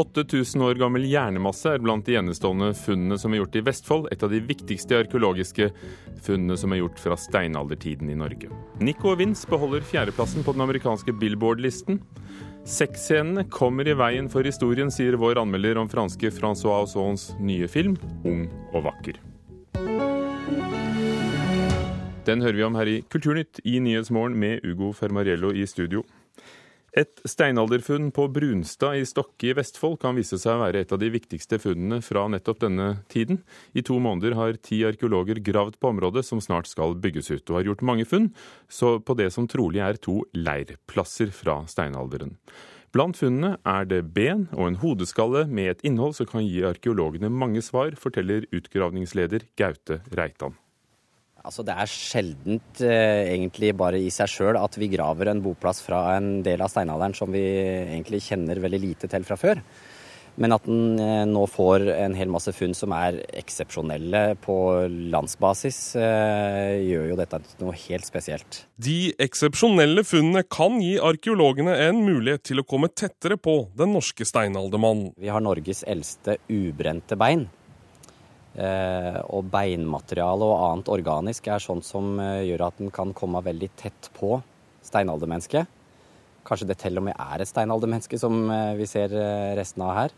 8000 0.00 0.62
år 0.64 0.78
gammel 0.80 1.04
hjernemasse 1.04 1.74
er 1.74 1.82
blant 1.82 2.06
de 2.06 2.14
gjenstående 2.16 2.70
funnene 2.78 3.18
som 3.20 3.34
er 3.34 3.42
gjort 3.42 3.58
i 3.58 3.62
Vestfold. 3.66 4.08
Et 4.14 4.22
av 4.24 4.32
de 4.32 4.40
viktigste 4.40 4.96
arkeologiske 5.02 5.70
funnene 6.24 6.56
som 6.60 6.72
er 6.72 6.82
gjort 6.82 7.00
fra 7.02 7.18
steinaldertiden 7.20 8.10
i 8.12 8.18
Norge. 8.18 8.50
Nico 8.80 9.14
Vince 9.18 9.48
beholder 9.50 9.84
fjerdeplassen 9.84 10.46
på 10.46 10.56
den 10.56 10.64
amerikanske 10.64 11.14
Billboard-listen. 11.20 12.00
Sexscenene 12.68 13.46
kommer 13.52 13.88
i 13.88 13.96
veien 13.96 14.28
for 14.32 14.46
historien, 14.46 14.92
sier 14.92 15.18
vår 15.20 15.40
anmelder 15.40 15.80
om 15.80 15.88
franske 15.90 16.32
Francois 16.34 16.84
Aussons 16.84 17.30
nye 17.40 17.68
film 17.68 17.96
'Ung 18.24 18.46
og 18.72 18.84
vakker'. 18.88 19.20
Den 22.28 22.42
hører 22.44 22.56
vi 22.56 22.62
om 22.62 22.76
her 22.76 22.86
i 22.86 23.00
Kulturnytt 23.10 23.62
i 23.64 23.78
Nyhetsmorgen 23.80 24.36
med 24.38 24.64
Ugo 24.64 24.92
Fermariello 24.92 25.50
i 25.56 25.64
studio. 25.66 26.04
Et 26.90 27.20
steinalderfunn 27.22 28.08
på 28.10 28.24
Brunstad 28.34 28.98
i 28.98 29.04
Stokke 29.06 29.52
i 29.52 29.54
Vestfold 29.54 30.00
kan 30.02 30.16
vise 30.18 30.34
seg 30.42 30.56
å 30.56 30.62
være 30.64 30.80
et 30.82 30.94
av 30.94 30.98
de 30.98 31.10
viktigste 31.14 31.60
funnene 31.62 32.00
fra 32.02 32.24
nettopp 32.32 32.64
denne 32.64 32.88
tiden. 33.12 33.44
I 33.78 33.84
to 33.86 34.00
måneder 34.02 34.34
har 34.34 34.58
ti 34.58 34.80
arkeologer 34.88 35.38
gravd 35.46 35.78
på 35.78 35.92
området 35.92 36.24
som 36.26 36.42
snart 36.42 36.66
skal 36.66 36.96
bygges 36.98 37.30
ut, 37.30 37.44
og 37.46 37.60
har 37.60 37.68
gjort 37.68 37.86
mange 37.86 38.08
funn 38.10 38.32
så 38.66 38.96
på 38.98 39.14
det 39.20 39.28
som 39.30 39.46
trolig 39.50 39.84
er 39.86 40.00
to 40.02 40.24
leirplasser 40.34 41.30
fra 41.34 41.60
steinalderen. 41.70 42.34
Blant 42.90 43.20
funnene 43.20 43.52
er 43.62 43.86
det 43.86 44.00
ben 44.16 44.48
og 44.56 44.66
en 44.66 44.80
hodeskalle 44.82 45.44
med 45.46 45.70
et 45.70 45.84
innhold 45.86 46.16
som 46.18 46.26
kan 46.26 46.42
gi 46.42 46.64
arkeologene 46.66 47.30
mange 47.30 47.62
svar, 47.62 47.94
forteller 47.94 48.50
utgravningsleder 48.50 49.46
Gaute 49.54 50.02
Reitan. 50.10 50.58
Altså 51.40 51.64
Det 51.64 51.72
er 51.72 51.88
sjeldent 51.88 52.82
eh, 52.84 53.30
egentlig 53.30 53.72
bare 53.78 54.00
i 54.00 54.10
seg 54.12 54.28
sjøl 54.28 54.58
at 54.60 54.76
vi 54.80 54.90
graver 54.92 55.30
en 55.30 55.40
boplass 55.44 55.80
fra 55.84 56.02
en 56.18 56.42
del 56.44 56.60
av 56.60 56.72
steinalderen 56.72 57.16
som 57.16 57.32
vi 57.32 57.40
egentlig 57.40 58.20
kjenner 58.26 58.60
veldig 58.60 58.82
lite 58.82 59.08
til 59.10 59.24
fra 59.24 59.38
før. 59.40 59.62
Men 60.40 60.54
at 60.54 60.66
en 60.70 61.00
eh, 61.00 61.24
nå 61.28 61.42
får 61.50 61.86
en 61.94 62.14
hel 62.16 62.30
masse 62.32 62.52
funn 62.56 62.74
som 62.76 62.92
er 62.96 63.18
eksepsjonelle 63.40 64.22
på 64.44 64.56
landsbasis, 65.12 65.78
eh, 66.00 66.80
gjør 66.86 67.10
jo 67.10 67.18
dette 67.18 67.40
noe 67.62 67.76
helt 67.86 68.08
spesielt. 68.08 68.62
De 68.80 69.12
eksepsjonelle 69.20 70.04
funnene 70.06 70.44
kan 70.48 70.78
gi 70.80 70.94
arkeologene 71.10 71.76
en 71.88 72.02
mulighet 72.04 72.44
til 72.50 72.62
å 72.62 72.66
komme 72.68 72.92
tettere 72.92 73.40
på 73.40 73.62
den 73.76 73.96
norske 73.96 74.28
steinaldermannen. 74.28 75.14
Vi 75.20 75.32
har 75.32 75.44
Norges 75.44 75.84
eldste 75.88 76.38
ubrente 76.52 77.18
bein. 77.20 77.48
Eh, 78.58 79.18
og 79.30 79.46
beinmateriale 79.52 80.46
og 80.46 80.62
annet 80.64 80.88
organisk 80.90 81.46
er 81.46 81.62
sånt 81.62 81.86
som 81.86 82.16
eh, 82.18 82.48
gjør 82.48 82.66
at 82.66 82.80
den 82.80 82.90
kan 82.94 83.12
komme 83.14 83.42
veldig 83.46 83.68
tett 83.78 84.08
på 84.16 84.40
steinaldermennesket. 84.86 85.70
Kanskje 86.46 86.66
det 86.72 86.80
til 86.80 86.98
og 86.98 87.06
med 87.06 87.14
er 87.14 87.44
et 87.44 87.50
steinaldermenneske 87.50 88.18
som 88.18 88.42
eh, 88.50 88.74
vi 88.80 88.88
ser 88.90 89.14
resten 89.58 89.86
av 89.86 89.94
her. 89.94 90.16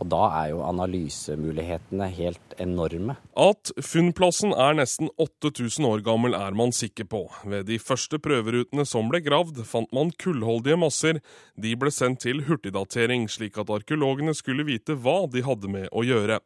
Og 0.00 0.08
da 0.10 0.22
er 0.40 0.48
jo 0.50 0.62
analysemulighetene 0.66 2.08
helt 2.16 2.54
enorme. 2.60 3.16
At 3.38 3.70
funnplassen 3.78 4.54
er 4.56 4.74
nesten 4.78 5.10
8000 5.22 5.86
år 5.86 6.02
gammel 6.06 6.34
er 6.34 6.56
man 6.58 6.74
sikker 6.74 7.06
på. 7.10 7.22
Ved 7.46 7.68
de 7.70 7.78
første 7.78 8.18
prøverutene 8.22 8.86
som 8.88 9.10
ble 9.12 9.22
gravd, 9.24 9.62
fant 9.68 9.90
man 9.94 10.10
kullholdige 10.18 10.78
masser. 10.80 11.20
De 11.54 11.76
ble 11.78 11.92
sendt 11.94 12.24
til 12.26 12.42
hurtigdatering, 12.48 13.28
slik 13.30 13.58
at 13.62 13.70
arkeologene 13.70 14.34
skulle 14.34 14.66
vite 14.66 14.98
hva 14.98 15.24
de 15.30 15.44
hadde 15.46 15.70
med 15.70 15.86
å 15.94 16.02
gjøre. 16.06 16.40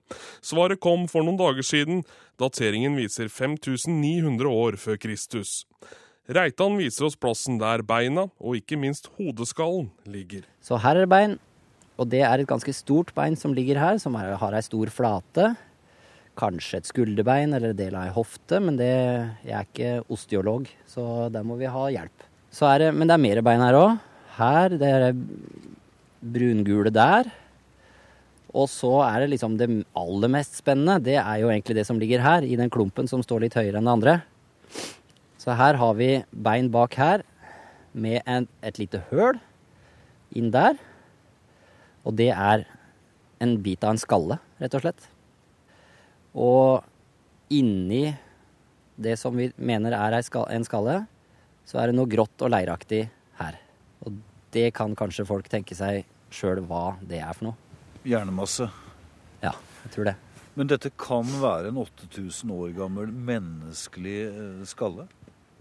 Svaret 0.45 0.83
kom 0.85 1.09
for 1.09 1.25
noen 1.25 1.41
dager 1.41 1.65
siden. 1.65 2.05
Dateringen 2.39 3.01
viser 3.01 3.33
5900 3.33 4.53
år 4.53 4.77
før 4.81 5.01
Kristus. 5.01 5.63
Reitan 6.29 6.75
viser 6.77 7.07
oss 7.07 7.17
plassen 7.17 7.57
der 7.57 7.81
beina, 7.89 8.27
og 8.37 8.59
ikke 8.59 8.77
minst 8.77 9.09
hodeskallen, 9.17 9.89
ligger. 10.05 10.43
Så 10.61 10.77
her 10.85 10.99
er 10.99 11.07
det 11.07 11.09
bein, 11.09 11.39
og 11.99 12.07
det 12.13 12.23
er 12.23 12.39
et 12.39 12.49
ganske 12.49 12.73
stort 12.77 13.11
bein 13.17 13.35
som 13.39 13.55
ligger 13.57 13.81
her, 13.81 13.99
som 13.99 14.15
er, 14.19 14.37
har 14.39 14.55
ei 14.55 14.63
stor 14.63 14.91
flate. 14.95 15.51
Kanskje 16.39 16.79
et 16.79 16.87
skulderbein 16.87 17.51
eller 17.57 17.73
en 17.73 17.81
del 17.81 17.97
av 17.99 18.07
ei 18.07 18.15
hofte, 18.15 18.61
men 18.63 18.79
det, 18.79 18.93
jeg 19.43 19.57
er 19.59 19.67
ikke 19.67 20.13
osteolog, 20.15 20.71
så 20.87 21.27
der 21.35 21.47
må 21.47 21.59
vi 21.59 21.71
ha 21.71 21.89
hjelp. 21.91 22.27
Det, 22.55 22.93
men 22.95 23.11
det 23.11 23.17
er 23.17 23.25
mer 23.25 23.43
bein 23.45 23.65
her 23.65 23.77
òg. 23.77 23.99
Her, 24.39 24.79
det 24.79 24.93
er 24.95 25.19
brungule 26.23 26.93
der. 26.95 27.29
Og 28.55 28.71
så 28.71 28.93
er 29.05 29.25
det 29.25 29.33
liksom 29.35 29.59
det 29.59 29.69
aller 29.99 30.31
mest 30.33 30.57
spennende, 30.63 31.03
det 31.05 31.19
er 31.21 31.43
jo 31.43 31.51
egentlig 31.51 31.77
det 31.81 31.87
som 31.89 31.99
ligger 32.01 32.23
her, 32.25 32.47
i 32.47 32.57
den 32.57 32.71
klumpen 32.73 33.11
som 33.11 33.25
står 33.27 33.45
litt 33.45 33.59
høyere 33.59 33.83
enn 33.83 33.91
det 33.91 33.97
andre. 33.99 34.15
Så 35.39 35.59
her 35.59 35.77
har 35.83 35.99
vi 35.99 36.13
bein 36.33 36.71
bak 36.73 36.95
her, 36.99 37.27
med 37.99 38.23
en, 38.29 38.47
et 38.63 38.79
lite 38.79 39.01
høl 39.11 39.41
inn 40.37 40.53
der. 40.55 40.79
Og 42.09 42.17
det 42.17 42.31
er 42.33 42.65
en 43.45 43.55
bit 43.63 43.85
av 43.85 43.95
en 43.95 44.01
skalle, 44.01 44.39
rett 44.59 44.75
og 44.75 44.83
slett. 44.83 45.09
Og 46.39 47.53
inni 47.55 48.09
det 48.99 49.15
som 49.21 49.37
vi 49.37 49.51
mener 49.57 49.95
er 49.95 50.19
en 50.19 50.67
skalle, 50.67 50.99
så 51.69 51.79
er 51.79 51.91
det 51.91 51.99
noe 51.99 52.11
grått 52.11 52.43
og 52.43 52.53
leiraktig 52.55 53.05
her. 53.39 53.59
Og 54.03 54.17
det 54.57 54.71
kan 54.77 54.97
kanskje 54.99 55.29
folk 55.29 55.51
tenke 55.53 55.77
seg 55.77 56.07
sjøl 56.33 56.63
hva 56.67 56.97
det 57.05 57.21
er 57.21 57.37
for 57.37 57.51
noe. 57.51 57.59
Hjernemasse. 58.09 58.71
Ja, 59.45 59.53
jeg 59.85 59.95
tror 59.95 60.11
det. 60.11 60.17
Men 60.59 60.71
dette 60.73 60.91
kan 60.99 61.29
være 61.39 61.71
en 61.71 61.79
8000 61.79 62.51
år 62.57 62.73
gammel 62.75 63.13
menneskelig 63.13 64.19
eh, 64.27 64.65
skalle? 64.67 65.07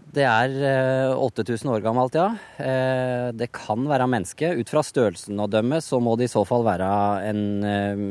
Det 0.08 0.24
er 0.24 0.54
8000 1.18 1.68
eh, 1.68 1.72
år 1.74 1.82
gammelt, 1.84 2.16
ja. 2.16 2.30
Eh, 2.56 3.28
det 3.36 3.50
kan 3.52 3.84
være 3.90 4.08
menneske. 4.08 4.54
Ut 4.56 4.70
fra 4.72 4.82
størrelsen 4.86 5.40
å 5.40 5.48
dømme, 5.50 5.82
så 5.84 6.00
må 6.00 6.16
det 6.16 6.28
i 6.28 6.32
så 6.32 6.44
fall 6.48 6.64
være 6.64 6.88
en, 7.28 7.42
eh, 7.68 8.04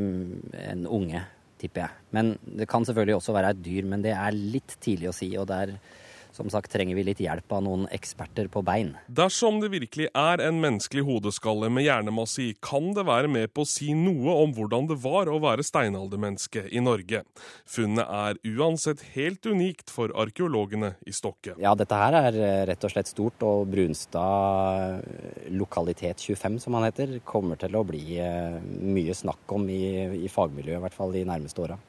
en 0.69 0.85
unge, 0.85 1.23
tipper 1.57 1.87
jeg. 1.87 1.95
Men 2.13 2.35
det 2.45 2.67
kan 2.69 2.85
selvfølgelig 2.85 3.17
også 3.17 3.33
være 3.33 3.55
et 3.55 3.63
dyr, 3.65 3.87
men 3.89 4.05
det 4.05 4.13
er 4.13 4.37
litt 4.37 4.77
tidlig 4.79 5.09
å 5.09 5.15
si. 5.17 5.31
og 5.37 5.47
det 5.49 5.57
er 5.63 5.73
som 6.37 6.51
sagt 6.53 6.71
trenger 6.73 6.97
vi 6.97 7.05
litt 7.07 7.21
hjelp 7.23 7.51
av 7.57 7.63
noen 7.65 7.87
eksperter 7.93 8.49
på 8.51 8.61
bein. 8.65 8.93
Dersom 9.07 9.59
det 9.63 9.71
virkelig 9.73 10.09
er 10.13 10.43
en 10.45 10.61
menneskelig 10.61 11.05
hodeskalle 11.07 11.69
med 11.73 11.87
hjernemasse 11.87 12.43
i, 12.45 12.49
kan 12.63 12.91
det 12.97 13.07
være 13.07 13.31
med 13.31 13.53
på 13.55 13.65
å 13.65 13.69
si 13.69 13.93
noe 13.97 14.35
om 14.43 14.53
hvordan 14.55 14.89
det 14.91 14.99
var 15.03 15.31
å 15.31 15.39
være 15.43 15.65
steinaldermenneske 15.65 16.67
i 16.69 16.83
Norge. 16.83 17.23
Funnet 17.67 18.05
er 18.05 18.39
uansett 18.57 19.03
helt 19.15 19.45
unikt 19.49 19.91
for 19.93 20.13
arkeologene 20.17 20.93
i 21.07 21.15
Stokke. 21.15 21.57
Ja, 21.61 21.73
dette 21.77 21.97
her 21.97 22.19
er 22.21 22.39
eh, 22.39 22.63
rett 22.69 22.85
og 22.85 22.93
slett 22.93 23.09
stort, 23.09 23.43
og 23.47 23.67
Brunstad 23.71 25.01
eh, 25.01 25.51
lokalitet 25.57 26.21
25, 26.23 26.61
som 26.63 26.77
han 26.77 26.87
heter, 26.89 27.17
kommer 27.27 27.59
til 27.59 27.77
å 27.77 27.85
bli 27.87 28.19
eh, 28.21 28.57
mye 28.61 29.15
snakk 29.17 29.57
om 29.57 29.67
i, 29.71 29.83
i 30.23 30.31
fagmiljøet, 30.31 30.77
i 30.77 30.85
hvert 30.85 30.97
fall 30.97 31.15
de 31.15 31.25
nærmeste 31.27 31.65
åra. 31.65 31.79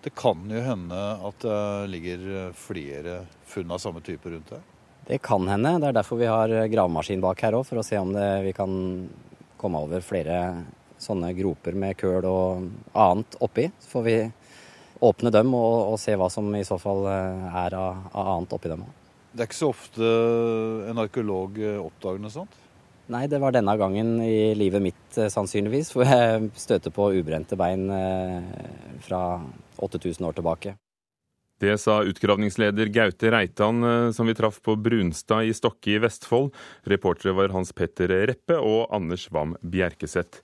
Det 0.00 0.14
kan 0.16 0.46
jo 0.48 0.60
hende 0.64 0.98
at 1.28 1.44
det 1.44 1.88
ligger 1.92 2.52
flere 2.56 3.24
funn 3.44 3.72
av 3.74 3.82
samme 3.82 4.00
type 4.04 4.30
rundt 4.32 4.54
her? 4.54 4.62
Det 5.10 5.18
kan 5.24 5.48
hende. 5.48 5.74
Det 5.82 5.90
er 5.90 5.96
derfor 5.98 6.20
vi 6.20 6.28
har 6.30 6.52
gravemaskin 6.72 7.20
bak 7.20 7.42
her 7.44 7.56
òg, 7.58 7.66
for 7.68 7.80
å 7.80 7.84
se 7.84 7.98
om 8.00 8.12
det, 8.14 8.28
vi 8.46 8.54
kan 8.56 8.70
komme 9.60 9.82
over 9.84 10.04
flere 10.04 10.38
sånne 11.00 11.32
groper 11.36 11.76
med 11.76 11.98
køl 12.00 12.24
og 12.28 12.70
annet 12.96 13.36
oppi. 13.44 13.66
Så 13.80 13.92
får 13.96 14.06
vi 14.06 14.16
åpne 15.00 15.32
dem 15.34 15.52
og, 15.56 15.92
og 15.92 16.00
se 16.00 16.16
hva 16.16 16.28
som 16.32 16.48
i 16.56 16.64
så 16.64 16.78
fall 16.80 17.06
eh, 17.08 17.60
er 17.64 17.76
av, 17.76 18.08
av 18.12 18.32
annet 18.36 18.56
oppi 18.56 18.72
dem. 18.72 18.84
Det 19.32 19.44
er 19.44 19.48
ikke 19.48 19.60
så 19.60 19.70
ofte 19.72 20.10
en 20.90 21.00
arkeolog 21.00 21.60
oppdager 21.80 22.24
noe 22.24 22.34
sånt? 22.34 22.56
Nei, 23.10 23.24
det 23.26 23.40
var 23.42 23.50
denne 23.50 23.74
gangen 23.74 24.20
i 24.22 24.52
livet 24.54 24.82
mitt 24.84 25.16
eh, 25.18 25.30
sannsynligvis, 25.32 25.90
hvor 25.94 26.06
jeg 26.06 26.50
støter 26.54 26.94
på 26.94 27.08
ubrente 27.18 27.58
bein 27.58 27.88
eh, 27.90 28.50
fra 29.02 29.22
8000 29.84 30.26
år 30.28 30.38
tilbake. 30.38 30.76
Det 31.60 31.74
sa 31.78 31.98
utgravningsleder 32.08 32.88
Gaute 32.88 33.30
Reitan, 33.30 33.84
eh, 33.84 34.10
som 34.16 34.26
vi 34.26 34.34
traff 34.34 34.62
på 34.64 34.76
Brunstad 34.80 35.44
i 35.44 35.52
Stokke 35.52 35.92
i 35.92 35.98
Vestfold. 36.00 36.54
Reportere 36.88 37.34
var 37.36 37.52
Hans 37.52 37.72
Petter 37.76 38.08
Reppe 38.08 38.56
og 38.56 38.88
Anders 38.96 39.28
Wam 39.30 39.52
Bjerkeseth. 39.60 40.40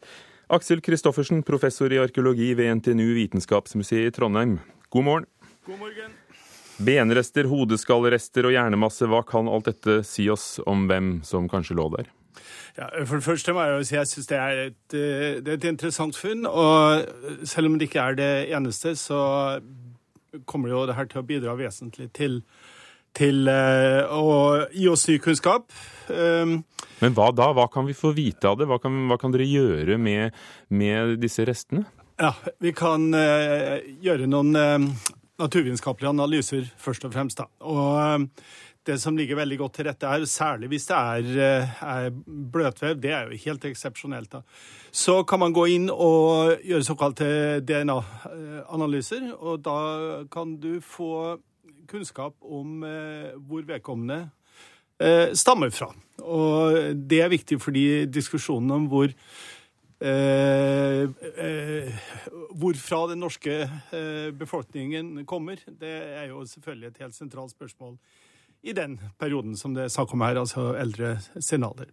Aksel 0.53 0.83
Kristoffersen, 0.85 1.41
professor 1.43 1.93
i 1.93 1.99
arkeologi 1.99 2.53
ved 2.55 2.83
NTNU 2.83 3.15
Vitenskapsmuseet 3.17 4.13
i 4.13 4.15
Trondheim. 4.15 4.59
God 4.93 5.05
morgen. 5.09 5.27
God 5.67 5.81
morgen. 5.81 6.13
Benrester, 6.77 7.49
hodeskallerester 7.49 8.51
og 8.51 8.53
hjernemasse, 8.53 9.09
hva 9.09 9.23
kan 9.25 9.49
alt 9.49 9.71
dette 9.73 10.03
si 10.05 10.29
oss 10.29 10.59
om 10.69 10.85
hvem 10.91 11.23
som 11.25 11.49
kanskje 11.49 11.79
lå 11.81 11.89
der? 11.97 12.13
Ja, 12.77 12.89
for 13.09 13.19
det 13.19 13.25
første 13.25 13.55
må 13.57 13.65
jeg 13.65 13.75
jo 13.77 13.89
si 13.89 13.97
jeg 13.97 14.11
syns 14.11 14.31
det, 14.31 14.39
det, 14.93 15.03
er 15.49 15.53
et 15.57 15.67
interessant 15.69 16.17
funn. 16.19 16.47
Og 16.47 17.47
selv 17.49 17.71
om 17.71 17.79
det 17.79 17.89
ikke 17.89 18.05
er 18.05 18.19
det 18.19 18.31
eneste, 18.57 18.95
så 19.01 19.21
kommer 20.45 20.73
jo 20.73 20.85
det 20.89 20.97
her 20.99 21.09
til 21.11 21.23
å 21.23 21.27
bidra 21.27 21.57
vesentlig 21.57 22.11
til, 22.17 22.41
til 23.17 23.49
uh, 23.49 24.13
å 24.13 24.67
gi 24.75 24.89
oss 24.93 25.07
ny 25.09 25.19
kunnskap. 25.25 25.71
Um, 26.13 26.59
Men 27.01 27.17
hva 27.17 27.31
da? 27.35 27.51
Hva 27.57 27.69
kan 27.73 27.89
vi 27.89 27.97
få 27.97 28.13
vite 28.17 28.51
av 28.51 28.61
det? 28.61 28.69
Hva 28.69 28.81
kan, 28.83 29.07
hva 29.11 29.19
kan 29.21 29.35
dere 29.35 29.49
gjøre 29.49 29.97
med, 30.01 30.37
med, 30.69 31.17
disse 31.23 31.47
restene? 31.49 31.87
Ja, 32.21 32.35
vi 32.65 32.73
kan 32.77 33.09
uh, 33.17 33.81
gjøre 34.05 34.29
noen 34.29 34.53
naturvitenskapelige 35.37 36.13
analyser, 36.15 36.69
først 36.81 37.05
og 37.05 37.13
fremst. 37.13 37.41
da. 37.41 37.49
Og 37.61 38.29
det 38.87 38.99
som 39.03 39.17
ligger 39.19 39.41
veldig 39.41 39.59
godt 39.61 39.79
til 39.79 39.89
rette 39.89 40.11
her, 40.11 40.25
særlig 40.31 40.71
hvis 40.73 40.87
det 40.89 40.97
er, 40.97 41.73
er 41.83 42.09
bløtvev, 42.53 42.95
det 43.03 43.13
er 43.13 43.27
jo 43.27 43.41
helt 43.47 43.67
eksepsjonelt. 43.69 44.33
da. 44.33 44.43
Så 44.91 45.23
kan 45.29 45.43
man 45.43 45.55
gå 45.57 45.67
inn 45.75 45.91
og 45.91 46.63
gjøre 46.65 46.87
såkalte 46.87 47.29
DNA-analyser, 47.67 49.33
og 49.37 49.61
da 49.67 49.79
kan 50.33 50.57
du 50.63 50.79
få 50.81 51.37
kunnskap 51.91 52.35
om 52.43 52.83
eh, 52.87 53.35
hvor 53.47 53.67
vedkommende 53.67 54.25
eh, 54.99 55.35
stammer 55.35 55.71
fra. 55.71 55.93
Og 56.23 56.97
det 57.07 57.21
er 57.23 57.31
viktig 57.31 57.61
fordi 57.63 58.07
diskusjonen 58.11 58.75
om 58.75 58.89
hvor 58.91 59.13
Eh, 59.97 61.03
eh, 61.41 61.93
hvorfra 62.53 62.99
den 63.09 63.23
norske 63.25 63.55
eh, 63.65 64.29
befolkningen 64.37 65.23
kommer, 65.25 65.57
det 65.81 65.89
er 65.89 66.27
jo 66.29 66.43
selvfølgelig 66.45 66.91
et 66.91 66.99
helt 67.01 67.17
sentralt 67.17 67.55
spørsmål 67.55 67.95
i 68.63 68.73
den 68.77 68.97
perioden 69.21 69.57
som 69.57 69.75
det 69.77 69.87
er 69.87 69.93
snakk 69.93 70.13
om 70.17 70.23
her, 70.25 70.39
altså 70.41 70.73
eldre 70.79 71.17
senalder. 71.43 71.91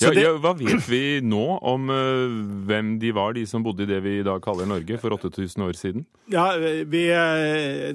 Ja, 0.00 0.10
ja, 0.14 0.32
hva 0.38 0.52
vet 0.58 0.86
vi 0.88 1.18
nå 1.22 1.42
om 1.66 1.90
uh, 1.90 2.34
hvem 2.68 2.96
de 3.02 3.12
var, 3.14 3.34
de 3.36 3.44
som 3.46 3.64
bodde 3.66 3.84
i 3.84 3.90
det 3.90 3.98
vi 4.04 4.18
i 4.20 4.26
dag 4.26 4.42
kaller 4.42 4.68
Norge, 4.70 4.98
for 5.02 5.14
8000 5.14 5.66
år 5.66 5.78
siden? 5.78 6.06
Ja, 6.32 6.50
vi, 6.58 7.04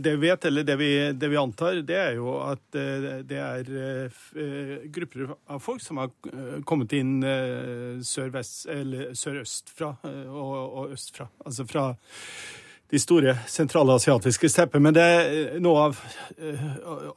Det 0.04 0.16
vi 0.16 0.28
vet, 0.28 0.46
eller 0.46 0.68
det 0.68 0.78
vi, 0.80 0.92
det 1.14 1.30
vi, 1.32 1.40
antar, 1.40 1.82
det 1.84 2.00
er 2.00 2.18
jo 2.20 2.38
at 2.44 2.64
uh, 2.80 3.22
det 3.28 3.40
er 3.44 3.72
uh, 3.76 4.90
grupper 4.94 5.36
av 5.48 5.64
folk 5.64 5.84
som 5.84 6.02
har 6.04 6.12
kommet 6.68 6.94
inn 6.98 7.16
sør-øst 8.04 8.68
sør 9.20 9.40
fra 9.78 9.96
og, 10.04 10.54
og 10.64 10.94
øst 10.96 11.16
fra. 11.16 11.30
Altså 11.46 11.66
fra 11.68 11.88
de 12.92 13.00
store 13.00 13.36
sentralasiatiske 13.50 14.50
steppene. 14.50 14.84
Men 14.84 14.96
det 14.96 15.04
er 15.04 15.62
noe 15.64 15.88
av 15.88 16.02
eh, 16.38 16.66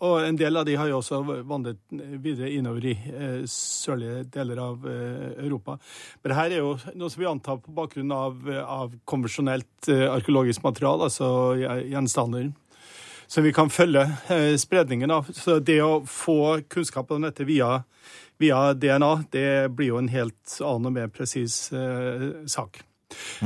Og 0.06 0.24
en 0.24 0.38
del 0.38 0.56
av 0.56 0.64
de 0.68 0.76
har 0.78 0.88
jo 0.90 1.00
også 1.02 1.20
vandret 1.44 1.80
videre 2.22 2.50
innover 2.54 2.86
i 2.92 2.94
eh, 2.94 3.42
sørlige 3.50 4.24
deler 4.38 4.62
av 4.62 4.86
eh, 4.88 5.26
Europa. 5.44 5.76
Men 6.24 6.36
her 6.38 6.54
er 6.54 6.62
jo 6.62 6.76
noe 6.94 7.12
som 7.12 7.22
vi 7.22 7.28
antar 7.30 7.60
på 7.60 7.74
bakgrunn 7.76 8.14
av, 8.14 8.40
av 8.62 8.96
konvensjonelt 9.04 9.90
arkeologisk 9.90 10.64
materiale, 10.64 11.10
altså 11.10 11.28
gjenstander 11.60 12.50
som 13.26 13.42
vi 13.42 13.52
kan 13.52 13.70
følge 13.70 14.04
spredningen 14.58 15.10
av. 15.10 15.28
Så 15.34 15.58
det 15.58 15.80
å 15.82 16.04
få 16.06 16.62
kunnskap 16.70 17.10
om 17.10 17.26
dette 17.26 17.44
via, 17.44 17.80
via 18.38 18.70
DNA, 18.74 19.14
det 19.34 19.48
blir 19.74 19.90
jo 19.90 19.98
en 19.98 20.12
helt 20.12 20.58
annen 20.60 20.92
og 20.92 20.94
mer 20.94 21.10
presis 21.10 21.64
sak. 22.46 22.86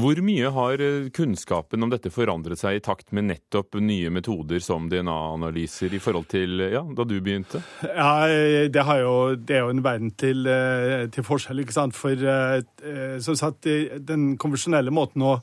Hvor 0.01 0.17
mye 0.25 0.51
har 0.55 0.81
eh, 0.81 1.09
kunnskapen 1.13 1.85
om 1.85 1.91
dette 1.93 2.13
forandret 2.13 2.61
seg 2.61 2.79
i 2.79 2.85
takt 2.85 3.11
med 3.17 3.29
nettopp 3.29 3.77
nye 3.85 4.13
metoder 4.13 4.63
som 4.65 4.89
DNA-analyser 4.89 5.93
i 5.93 6.01
forhold 6.01 6.31
til 6.33 6.65
ja, 6.73 6.81
da 6.81 7.05
du 7.05 7.19
begynte? 7.21 7.61
Ja, 7.85 8.25
det, 8.73 8.87
jo, 9.03 9.15
det 9.37 9.59
er 9.59 9.67
jo 9.67 9.75
en 9.75 9.85
verden 9.85 10.15
til, 10.17 10.47
eh, 10.49 11.05
til 11.13 11.27
forskjell, 11.27 11.61
ikke 11.65 11.77
sant. 11.77 11.99
For 11.99 12.17
eh, 12.17 13.19
som 13.21 13.37
sagt, 13.37 13.69
den 14.09 14.33
konvensjonelle 14.41 14.95
måten 14.95 15.29
å 15.29 15.37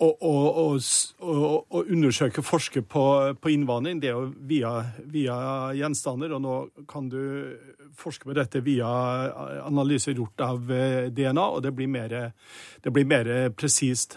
å, 0.00 1.82
undersøke, 1.84 2.42
forske 2.44 2.82
på, 2.82 3.04
på, 3.40 3.52
innvandring, 3.52 4.00
det 4.00 4.10
er 4.10 4.16
jo 4.16 4.30
via, 4.48 4.72
via, 5.04 5.36
gjenstander. 5.76 6.32
Og 6.36 6.42
nå 6.44 6.56
kan 6.90 7.10
du 7.12 7.20
forske 8.00 8.28
på 8.28 8.36
dette 8.36 8.62
via 8.64 8.88
analyser 9.66 10.16
gjort 10.16 10.44
av 10.46 10.72
eh, 10.72 11.10
DNA, 11.12 11.44
og 11.44 11.60
det 11.66 11.74
blir 11.76 11.90
mer, 11.90 12.14
det 12.80 12.94
blir 12.94 13.08
mer 13.08 13.30
presist. 13.52 14.16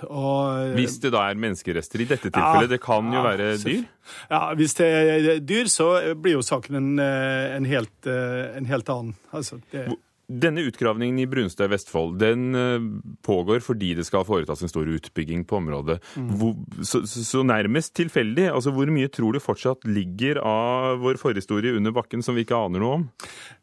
Hvis 0.78 1.00
det 1.04 1.14
da 1.16 1.26
er 1.28 1.42
menneskerester 1.42 2.06
i 2.06 2.08
dette 2.08 2.30
tilfellet, 2.30 2.70
ja, 2.70 2.74
det 2.76 2.82
kan 2.84 3.12
jo 3.12 3.20
ja, 3.20 3.26
være 3.28 3.52
dyr? 3.64 3.84
Ja, 4.30 4.42
hvis 4.60 4.78
det 4.80 4.88
er 4.88 5.44
dyr, 5.44 5.70
så 5.72 5.90
blir 6.16 6.38
jo 6.38 6.46
saken 6.46 6.80
en, 6.80 6.90
eh, 7.04 7.58
en, 7.58 7.68
helt, 7.70 7.96
eh, 8.08 8.58
en 8.58 8.70
helt, 8.70 8.90
annen. 8.90 9.16
Altså, 9.32 9.60
det... 9.72 9.88
Denne 10.24 10.64
utgravningen 10.64 11.18
i 11.20 11.28
Brunstad 11.28 11.68
i 11.68 11.74
Vestfold 11.74 12.16
den 12.22 12.56
eh, 12.56 12.86
pågår 13.28 13.60
fordi 13.66 13.92
det 13.98 14.06
skal 14.08 14.24
foretas 14.24 14.62
en 14.64 14.72
stor 14.72 14.88
utbygging 14.88 15.44
på 15.46 15.58
området. 15.60 15.98
Mm. 16.16 16.30
Hvor, 16.40 16.54
så, 16.88 17.02
så, 17.04 17.42
nærmest 17.44 17.92
tilfeldig. 18.00 18.48
altså 18.54 18.72
Hvor 18.72 18.88
mye 18.88 19.12
tror 19.12 19.36
du 19.36 19.44
fortsatt 19.44 19.84
ligger 19.84 20.40
av 20.40 21.04
vår 21.04 21.20
forhistorie 21.20 21.76
under 21.76 21.92
bakken 21.92 22.24
som 22.24 22.38
vi 22.38 22.46
ikke 22.48 22.56
aner 22.56 22.80
noe 22.80 23.00
om? 23.02 23.04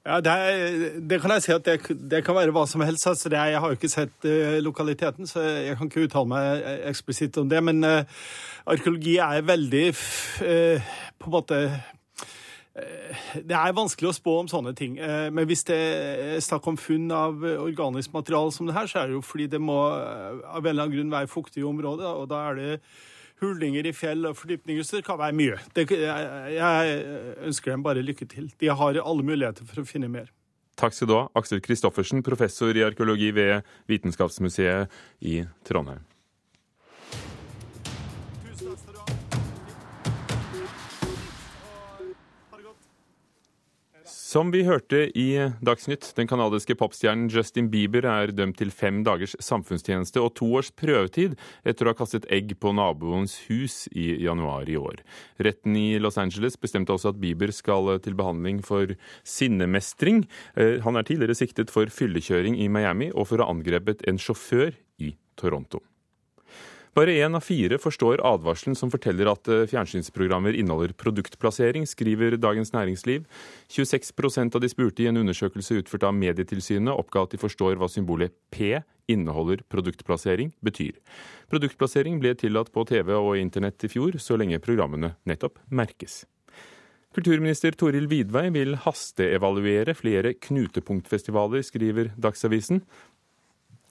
Ja, 0.04 0.20
Det, 0.20 0.32
er, 0.32 1.00
det 1.00 1.20
kan 1.22 1.32
jeg 1.34 1.44
si 1.44 1.54
at 1.54 1.64
det, 1.64 1.96
det, 2.12 2.22
kan 2.24 2.36
være 2.36 2.52
hva 2.56 2.66
som 2.68 2.84
helst. 2.84 3.08
Altså, 3.08 3.32
jeg 3.32 3.60
har 3.60 3.72
jo 3.72 3.78
ikke 3.78 3.92
sett 3.92 4.28
uh, 4.28 4.58
lokaliteten, 4.64 5.28
så 5.28 5.44
jeg 5.44 5.76
kan 5.78 5.90
ikke 5.90 6.06
uttale 6.06 6.32
meg 6.32 6.60
eh, 6.60 6.82
eksplisitt 6.92 7.40
om 7.40 7.48
det. 7.48 7.60
Men 7.64 7.84
uh, 7.84 8.20
arkeologi 8.68 9.16
er 9.20 9.48
veldig 9.48 9.86
uh, 9.92 10.92
på 11.20 11.28
en 11.28 11.36
måte 11.36 11.60
det 12.70 13.56
er 13.56 13.74
vanskelig 13.74 14.12
å 14.12 14.14
spå 14.14 14.36
om 14.40 14.48
sånne 14.50 14.72
ting. 14.78 14.96
Eh, 15.02 15.28
men 15.34 15.46
hvis 15.50 15.64
det 15.68 15.76
er 15.76 16.42
snakk 16.44 16.68
om 16.70 16.78
funn 16.78 17.10
av 17.14 17.42
organisk 17.42 18.14
materiale 18.14 18.54
som 18.54 18.68
det 18.68 18.76
her, 18.76 18.90
så 18.90 19.02
er 19.02 19.10
det 19.10 19.18
jo 19.18 19.22
fordi 19.26 19.48
det 19.50 19.60
må 19.62 19.78
eh, 19.96 20.42
av 20.46 20.62
en 20.62 20.70
eller 20.70 20.86
annen 20.86 20.96
grunn 20.96 21.14
være 21.14 21.30
fuktig 21.32 21.64
i 21.64 21.66
området. 21.66 22.06
Og 22.06 22.28
da 22.30 22.44
er 22.50 22.60
det 22.60 22.74
hulninger 23.40 23.88
i 23.88 23.94
fjell 23.96 24.28
og 24.28 24.36
fordypninger, 24.38 24.84
så 24.84 25.00
det 25.00 25.06
kan 25.06 25.18
være 25.18 25.36
mye. 25.36 25.56
Det, 25.74 25.86
jeg 25.90 26.98
ønsker 27.48 27.72
dem 27.72 27.86
bare 27.86 28.04
lykke 28.04 28.28
til. 28.28 28.50
De 28.60 28.68
har 28.68 29.00
alle 29.00 29.24
muligheter 29.24 29.66
for 29.66 29.82
å 29.82 29.88
finne 29.88 30.12
mer. 30.12 30.28
Takk 30.80 30.94
skal 30.96 31.10
du 31.10 31.16
ha, 31.16 31.24
Aksel 31.36 31.60
Kristoffersen, 31.64 32.22
professor 32.24 32.76
i 32.76 32.84
arkeologi 32.84 33.32
ved 33.36 33.66
Vitenskapsmuseet 33.90 34.92
i 35.28 35.40
Trondheim. 35.68 36.04
Som 44.30 44.52
vi 44.54 44.60
hørte 44.62 45.08
i 45.18 45.32
Dagsnytt, 45.64 46.12
den 46.14 46.28
canadiske 46.30 46.76
popstjernen 46.78 47.26
Justin 47.34 47.66
Bieber 47.72 48.06
er 48.06 48.30
dømt 48.30 48.60
til 48.60 48.70
fem 48.70 49.00
dagers 49.02 49.32
samfunnstjeneste 49.42 50.22
og 50.22 50.36
to 50.38 50.46
års 50.60 50.68
prøvetid 50.70 51.34
etter 51.66 51.88
å 51.88 51.90
ha 51.90 51.98
kastet 51.98 52.28
egg 52.30 52.52
på 52.62 52.70
naboens 52.78 53.34
hus 53.48 53.88
i 53.90 54.12
januar 54.22 54.70
i 54.70 54.78
år. 54.78 55.02
Retten 55.42 55.74
i 55.74 55.98
Los 55.98 56.20
Angeles 56.22 56.60
bestemte 56.62 56.94
også 56.94 57.10
at 57.10 57.18
Bieber 57.18 57.50
skal 57.50 57.96
til 58.04 58.14
behandling 58.20 58.62
for 58.62 58.94
sinnemestring. 59.26 60.28
Eh, 60.54 60.78
han 60.84 60.94
er 61.00 61.10
tidligere 61.10 61.40
siktet 61.40 61.74
for 61.74 61.90
fyllekjøring 61.90 62.54
i 62.62 62.70
Miami 62.70 63.10
og 63.10 63.32
for 63.32 63.40
å 63.40 63.48
ha 63.48 63.56
angrepet 63.56 64.06
en 64.06 64.20
sjåfør 64.20 64.76
i 65.02 65.16
Toronto. 65.40 65.82
Bare 66.98 67.12
én 67.22 67.36
av 67.38 67.44
fire 67.46 67.78
forstår 67.78 68.18
advarselen 68.26 68.74
som 68.74 68.90
forteller 68.90 69.28
at 69.30 69.46
eh, 69.46 69.66
fjernsynsprogrammer 69.70 70.56
inneholder 70.58 70.90
produktplassering, 70.98 71.84
skriver 71.86 72.34
Dagens 72.34 72.72
Næringsliv. 72.74 73.28
26 73.70 74.10
av 74.56 74.58
de 74.60 74.70
spurte 74.72 75.04
i 75.04 75.06
en 75.06 75.20
undersøkelse 75.22 75.78
utført 75.78 76.08
av 76.08 76.16
Medietilsynet 76.18 76.90
oppga 76.90 77.22
at 77.22 77.36
de 77.36 77.38
forstår 77.38 77.78
hva 77.78 77.86
symbolet 77.86 78.34
P 78.50 78.80
inneholder 79.10 79.62
produktplassering 79.70 80.50
betyr. 80.66 80.98
Produktplassering 81.50 82.18
ble 82.18 82.34
tillatt 82.34 82.72
på 82.74 82.84
TV 82.90 83.14
og 83.14 83.38
internett 83.38 83.86
i 83.86 83.90
fjor, 83.90 84.18
så 84.18 84.38
lenge 84.38 84.58
programmene 84.62 85.14
nettopp 85.30 85.62
merkes. 85.70 86.24
Kulturminister 87.14 87.74
Toril 87.74 88.06
Vidvei 88.10 88.48
vil 88.54 88.76
hasteevaluere 88.84 89.96
flere 89.98 90.34
knutepunktfestivaler, 90.46 91.62
skriver 91.66 92.12
Dagsavisen. 92.14 92.84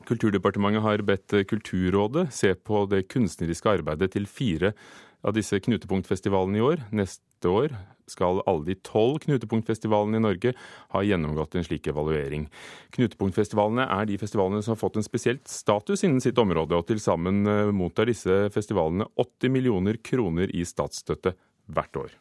Kulturdepartementet 0.09 0.81
har 0.81 1.05
bedt 1.05 1.37
Kulturrådet 1.49 2.31
se 2.33 2.55
på 2.55 2.83
det 2.89 3.05
kunstneriske 3.13 3.77
arbeidet 3.77 4.15
til 4.15 4.25
fire 4.25 4.73
av 5.25 5.35
disse 5.35 5.59
knutepunktfestivalene 5.61 6.59
i 6.59 6.63
år. 6.65 6.83
Neste 6.95 7.51
år 7.51 7.75
skal 8.09 8.41
alle 8.49 8.65
de 8.65 8.75
tolv 8.85 9.19
knutepunktfestivalene 9.25 10.17
i 10.17 10.23
Norge 10.23 10.53
ha 10.95 11.03
gjennomgått 11.05 11.59
en 11.59 11.67
slik 11.67 11.91
evaluering. 11.91 12.47
Knutepunktfestivalene 12.95 13.85
er 13.85 14.07
de 14.09 14.17
festivalene 14.21 14.63
som 14.65 14.73
har 14.73 14.81
fått 14.81 14.97
en 14.99 15.05
spesielt 15.05 15.45
status 15.51 16.03
innen 16.07 16.23
sitt 16.23 16.39
område, 16.41 16.77
og 16.79 16.87
til 16.89 17.01
sammen 17.03 17.43
eh, 17.45 17.69
mottar 17.75 18.09
disse 18.09 18.47
festivalene 18.55 19.07
80 19.19 19.53
millioner 19.53 20.01
kroner 20.01 20.49
i 20.49 20.65
statsstøtte 20.65 21.35
hvert 21.69 22.01
år. 22.01 22.17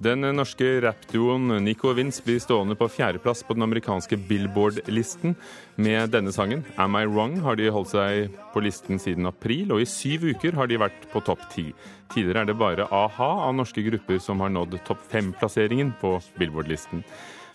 Den 0.00 0.24
norske 0.32 0.64
rappduoen 0.80 1.58
Nico 1.60 1.90
Vince 1.92 2.22
blir 2.24 2.38
stående 2.40 2.72
på 2.72 2.86
fjerdeplass 2.88 3.42
på 3.44 3.52
den 3.52 3.66
amerikanske 3.66 4.16
Billboard-listen. 4.16 5.34
Med 5.76 6.08
denne 6.14 6.32
sangen, 6.32 6.64
'Am 6.76 6.96
I 6.96 7.04
Wrong', 7.04 7.42
har 7.44 7.56
de 7.56 7.68
holdt 7.68 7.92
seg 7.92 8.30
på 8.54 8.62
listen 8.64 8.98
siden 8.98 9.26
april, 9.26 9.72
og 9.72 9.82
i 9.82 9.84
syv 9.84 10.24
uker 10.32 10.56
har 10.56 10.66
de 10.68 10.80
vært 10.80 11.04
på 11.12 11.20
topp 11.20 11.44
ti. 11.52 11.74
Tidligere 12.08 12.40
er 12.40 12.44
det 12.46 12.56
bare 12.56 12.88
a-ha 12.88 13.30
av 13.44 13.54
norske 13.54 13.84
grupper 13.84 14.18
som 14.18 14.40
har 14.40 14.48
nådd 14.48 14.80
topp 14.86 15.04
fem-plasseringen 15.10 15.92
på 16.00 16.16
Billboard-listen. 16.38 17.04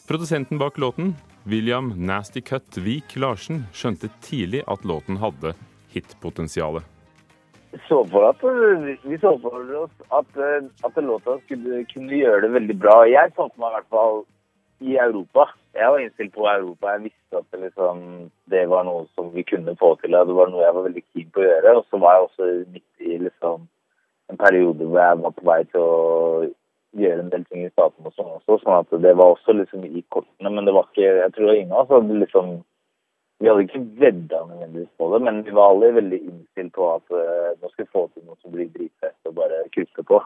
Produsenten 0.06 0.60
bak 0.60 0.78
låten, 0.78 1.16
William 1.46 1.94
Nasty 1.98 2.42
Cut 2.42 2.78
Vik 2.78 3.16
Larsen, 3.16 3.66
skjønte 3.74 4.12
tidlig 4.22 4.62
at 4.68 4.86
låten 4.86 5.18
hadde 5.18 5.56
hitpotensialet. 5.90 6.84
Så 7.88 8.04
for 8.12 8.30
at 8.30 8.42
vi 9.04 9.18
så 9.22 9.34
for 9.42 9.76
oss 9.82 9.96
at, 10.20 10.40
at 10.86 11.04
låta 11.04 11.38
skulle 11.44 11.86
kunne 11.92 12.22
gjøre 12.22 12.42
det 12.46 12.54
veldig 12.54 12.78
bra. 12.80 12.96
Jeg 13.10 13.34
så 13.36 13.48
for 13.48 13.62
meg 13.62 13.72
i 13.72 13.78
hvert 13.78 13.94
fall 13.96 14.20
i 14.80 14.98
Europa. 14.98 15.48
Jeg 15.76 15.92
var 15.92 16.00
innstilt 16.00 16.34
på 16.36 16.48
Europa. 16.48 16.92
Jeg 16.96 17.04
visste 17.08 17.40
at 17.40 17.48
det, 17.52 17.62
liksom, 17.66 18.04
det 18.52 18.66
var 18.72 18.86
noe 18.88 19.06
som 19.16 19.32
vi 19.34 19.44
kunne 19.44 19.76
få 19.80 19.96
til. 20.02 20.16
Det 20.16 20.36
var 20.36 20.52
noe 20.52 20.64
jeg 20.64 20.76
var 20.76 20.88
veldig 20.88 21.04
keen 21.06 21.32
på 21.32 21.44
å 21.44 21.48
gjøre. 21.48 21.74
Og 21.80 21.88
så 21.90 22.02
var 22.04 22.16
jeg 22.16 22.28
også 22.28 22.52
midt 22.76 23.10
i 23.10 23.18
liksom, 23.24 23.66
en 24.32 24.40
periode 24.42 24.86
hvor 24.86 25.02
jeg 25.02 25.24
var 25.24 25.36
på 25.36 25.50
vei 25.50 25.60
til 25.72 25.84
å 25.84 25.98
gjøre 26.96 27.26
en 27.26 27.34
del 27.34 27.44
ting 27.50 27.66
i 27.66 27.74
staten 27.74 28.08
og 28.08 28.16
sånn 28.16 28.32
også. 28.38 28.60
Sånn 28.64 28.80
at 28.80 28.96
det 29.04 29.16
var 29.20 29.36
også 29.36 29.58
liksom 29.58 29.84
i 29.88 30.04
kortene. 30.16 30.52
Men 30.52 30.68
det 30.68 30.76
var 30.76 30.88
ikke 30.90 31.12
Jeg 31.24 31.36
tror 31.36 31.54
ingen 31.54 31.76
av 31.76 31.86
oss 31.86 31.96
hadde 31.96 32.22
liksom 32.24 32.56
vi 33.40 33.50
hadde 33.50 33.66
ikke 33.66 33.82
vedda 34.00 34.42
nødvendigvis 34.48 34.92
på 34.98 35.08
det, 35.14 35.22
men 35.28 35.42
vi 35.46 35.56
var 35.56 35.74
alle 35.74 35.96
veldig 35.96 36.20
innstilt 36.24 36.74
på 36.76 36.92
at 36.94 37.16
uh, 37.16 37.52
nå 37.60 37.72
skal 37.72 37.84
vi 37.84 37.92
få 37.92 38.06
til 38.14 38.24
noe 38.24 38.38
som 38.40 38.54
blir 38.54 38.70
dritfett 38.72 39.30
og 39.30 39.36
bare 39.42 39.66
kutte 39.76 40.06
på. 40.08 40.22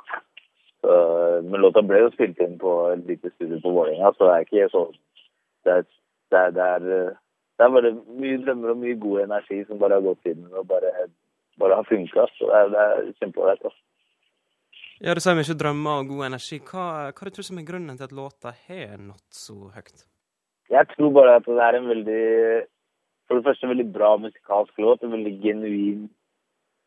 Så, 0.80 0.92
men 1.44 1.64
låta 1.64 1.82
ble 1.84 2.04
jo 2.06 2.12
spilt 2.14 2.40
inn 2.44 2.60
på 2.62 2.76
et 2.94 3.02
lite 3.10 3.32
studio 3.34 3.58
på 3.64 3.74
Vålerenga, 3.76 4.14
så 4.16 4.30
det 4.30 4.36
er 4.36 4.46
ikke 4.46 4.70
så 4.76 4.84
Det 5.66 5.74
er, 5.74 5.84
det 6.32 6.40
er, 6.40 6.52
det 6.56 6.64
er, 6.64 6.86
det 7.60 7.66
er 7.66 7.74
bare 7.76 7.92
mye 8.22 8.38
drømmer 8.46 8.72
og 8.72 8.78
mye 8.80 8.96
god 8.96 9.26
energi 9.26 9.58
som 9.68 9.82
bare 9.82 9.98
har 9.98 10.06
gått 10.06 10.30
inn 10.32 10.46
og 10.54 10.68
bare, 10.70 11.10
bare 11.60 11.82
har 11.82 11.90
funka. 11.90 12.28
Så 12.38 12.48
det 12.48 12.62
er, 12.62 12.70
det 12.72 12.86
er 12.86 13.10
kjempeålreit. 13.20 13.66
Ja, 15.04 15.16
Du 15.18 15.20
sier 15.24 15.36
mye 15.36 15.58
drømmer 15.64 16.00
og 16.00 16.14
god 16.14 16.30
energi. 16.30 16.62
Hva, 16.64 16.86
hva 17.12 17.28
du 17.28 17.34
tror 17.36 17.44
du 17.44 17.50
som 17.50 17.60
er 17.60 17.68
grunnen 17.68 18.00
til 18.00 18.08
at 18.08 18.16
låta 18.16 18.56
har 18.70 18.96
nådd 19.04 19.28
så 19.36 19.58
høyt? 19.76 20.06
Jeg 20.72 20.88
tror 20.94 21.12
bare 21.18 21.36
at 21.42 21.48
det 21.50 21.66
er 21.66 21.78
en 21.78 21.92
veldig 21.92 22.24
for 23.30 23.38
det 23.38 23.46
første 23.46 23.68
en 23.68 23.74
veldig 23.76 23.92
bra 23.94 24.16
musikalsk 24.18 24.82
låt. 24.82 25.04
En 25.06 25.14
veldig 25.14 25.36
genuin 25.44 26.08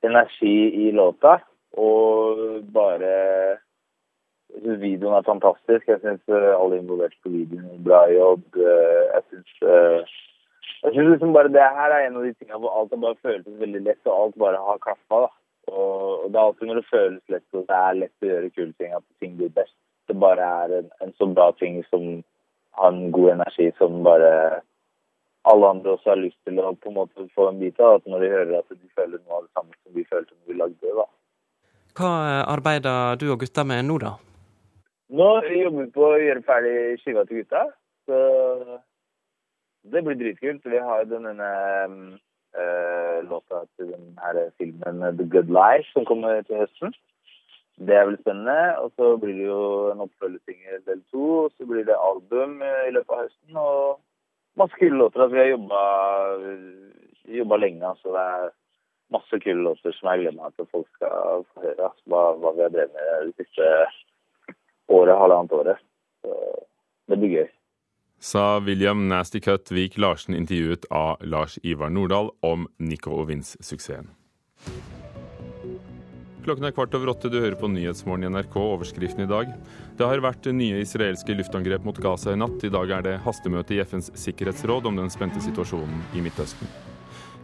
energi 0.03 0.57
i 0.89 0.91
låta. 0.91 1.39
Og 1.79 2.65
bare 2.75 3.13
Jeg 4.53 4.61
syns 4.65 4.81
videoen 4.83 5.15
er 5.17 5.25
fantastisk. 5.25 5.87
Jeg 5.89 6.01
syns 6.03 6.27
uh, 6.29 6.59
alle 6.59 6.83
involverte 6.83 7.17
på 7.25 7.31
videoen 7.33 7.71
gjør 7.71 7.85
bra 7.87 8.01
jobb. 8.13 8.43
Uh, 8.59 9.05
jeg 9.15 9.23
syns 9.31 9.55
uh, 9.65 10.19
jeg 10.83 10.93
synes 10.93 11.13
liksom 11.13 11.33
bare 11.33 11.53
Det 11.55 11.63
her 11.79 11.95
er 11.95 12.07
en 12.07 12.19
av 12.19 12.27
de 12.27 12.33
tingene 12.35 12.59
hvor 12.59 12.75
alt 12.75 12.91
har 12.93 13.01
bare 13.05 13.23
føltes 13.23 13.61
veldig 13.61 13.81
lett, 13.87 14.03
og 14.07 14.19
alt 14.19 14.37
bare 14.45 14.59
har 14.67 14.83
klaffa. 14.83 15.23
Og, 15.71 16.27
det 16.29 16.37
er 16.37 16.43
alltid 16.43 16.69
når 16.69 16.81
det 16.81 16.91
føles 16.91 17.23
lett, 17.33 17.49
og 17.55 17.65
det 17.71 17.79
er 17.79 17.99
lett 18.01 18.27
å 18.27 18.31
gjøre 18.33 18.51
kule 18.51 18.73
ting, 18.83 18.93
at 18.93 19.05
ting 19.23 19.37
blir 19.39 19.55
best. 19.55 19.77
Det 20.11 20.19
bare 20.19 20.49
er 20.65 20.75
en, 20.81 20.91
en 21.01 21.15
så 21.19 21.29
bra 21.31 21.53
ting 21.61 21.79
som 21.89 22.09
har 22.79 22.91
en 22.91 23.13
god 23.15 23.31
energi, 23.37 23.71
som 23.79 24.03
bare 24.03 24.33
alle 25.51 25.69
andre 25.75 25.97
også 25.97 26.13
har 26.13 26.21
lyst 26.21 26.39
til 26.47 26.61
å 26.63 26.73
på 26.79 26.91
en 26.91 26.99
måte 27.01 27.27
få 27.35 27.49
en 27.51 27.59
bit 27.63 27.81
av. 27.81 27.99
At 27.99 28.07
når 28.11 28.25
de 28.25 28.31
hører 28.35 28.59
at 28.61 28.71
de 28.71 28.95
føler 28.97 29.19
noe 29.19 29.39
av 29.41 29.47
det 29.47 29.53
samme 29.59 29.77
som 29.79 29.97
vi 29.97 30.07
følte 30.11 30.35
når 30.35 30.53
vi 30.53 30.59
lagde 30.61 30.79
det. 30.83 30.95
da. 30.99 31.07
Hva 31.99 32.13
arbeider 32.49 33.19
du 33.21 33.27
og 33.35 33.43
gutta 33.43 33.67
med 33.69 33.85
nå, 33.89 33.99
da? 34.01 34.17
Nå 35.13 35.29
jobber 35.45 35.83
vi 35.83 35.91
på 35.93 36.05
å 36.09 36.21
gjøre 36.21 36.45
ferdig 36.47 36.77
skiva 37.03 37.27
til 37.29 37.43
gutta. 37.43 37.67
Så 38.09 38.19
det 39.93 40.05
blir 40.07 40.21
dritkult. 40.21 40.65
Vi 40.65 40.81
har 40.81 41.05
denne 41.11 41.51
øh, 42.57 43.19
låta 43.29 43.65
til 43.77 43.91
den 43.93 44.13
her 44.23 44.39
filmen 44.57 45.03
The 45.19 45.27
Good 45.35 45.51
Life 45.53 45.91
som 45.93 46.07
kommer 46.09 46.41
til 46.47 46.63
høsten. 46.63 46.95
Det 47.83 47.97
er 47.99 48.07
vel 48.09 48.19
spennende. 48.23 48.79
Og 48.79 48.95
så 48.97 49.17
blir 49.21 49.37
det 49.37 49.51
jo 49.51 49.91
en 49.91 50.07
oppfølgesingel 50.07 50.81
del 50.87 51.03
to. 51.11 51.27
Og 51.45 51.53
så 51.59 51.67
blir 51.67 51.85
det 51.91 51.99
album 51.99 52.63
i 52.63 52.95
løpet 52.95 53.13
av 53.13 53.23
høsten. 53.27 53.59
og 53.59 54.01
masse 54.59 54.79
kule 54.79 54.99
låter. 54.99 55.21
Altså, 55.21 55.35
vi 55.35 55.41
har 55.41 55.49
jobba, 57.39 57.57
lenge. 57.57 57.87
Altså, 57.87 58.13
det 58.13 58.27
er 58.35 58.51
masse 59.13 59.41
kule 59.45 59.63
låter 59.69 59.97
som 59.97 60.11
jeg 60.11 60.25
gleder 60.25 60.39
meg 60.39 60.55
til 60.55 60.67
at 60.67 60.75
folk 60.77 60.89
skal 60.97 61.45
få 61.53 61.67
høre. 61.67 61.89
Altså, 61.89 62.05
hva, 62.13 62.23
hva, 62.39 62.55
vi 62.57 62.67
har 62.67 62.77
drevet 62.77 62.95
med 62.97 63.33
det 63.33 63.35
siste 63.47 63.73
året, 64.93 65.19
halvannet 65.19 65.59
året. 65.59 65.85
Så 66.23 66.39
det 67.11 67.19
blir 67.19 67.37
gøy. 67.41 67.51
Sa 68.23 68.61
William 68.63 69.09
Nasty 69.11 69.41
Cut 69.43 69.73
Vik 69.75 69.97
Larsen 69.99 70.35
intervjuet 70.39 70.87
av 70.95 71.25
Lars 71.27 71.59
Ivar 71.67 71.91
Nordahl 71.91 72.31
om 72.47 72.69
Nico 72.79 73.17
og 73.19 73.33
Vince-suksessen. 73.33 74.13
Klokken 76.43 76.67
er 76.67 76.73
kvart 76.75 76.95
over 76.99 77.13
åtte. 77.13 77.29
Du 77.31 77.37
hører 77.39 77.55
på 77.55 77.69
Nyhetsmorgen 77.71 78.27
i 78.27 78.31
NRK. 78.35 78.57
Overskriften 78.59 79.23
i 79.23 79.31
dag. 79.31 79.51
Det 79.95 80.07
har 80.09 80.23
vært 80.25 80.49
nye 80.51 80.81
israelske 80.83 81.37
luftangrep 81.39 81.85
mot 81.87 81.99
Gaza 82.03 82.33
i 82.35 82.39
natt. 82.41 82.65
I 82.67 82.71
dag 82.73 82.91
er 82.97 83.05
det 83.07 83.21
hastemøte 83.23 83.77
i 83.77 83.83
FNs 83.87 84.11
sikkerhetsråd 84.19 84.89
om 84.91 84.99
den 84.99 85.13
spente 85.13 85.39
situasjonen 85.45 86.01
i 86.19 86.23
Midtøsten. 86.25 86.67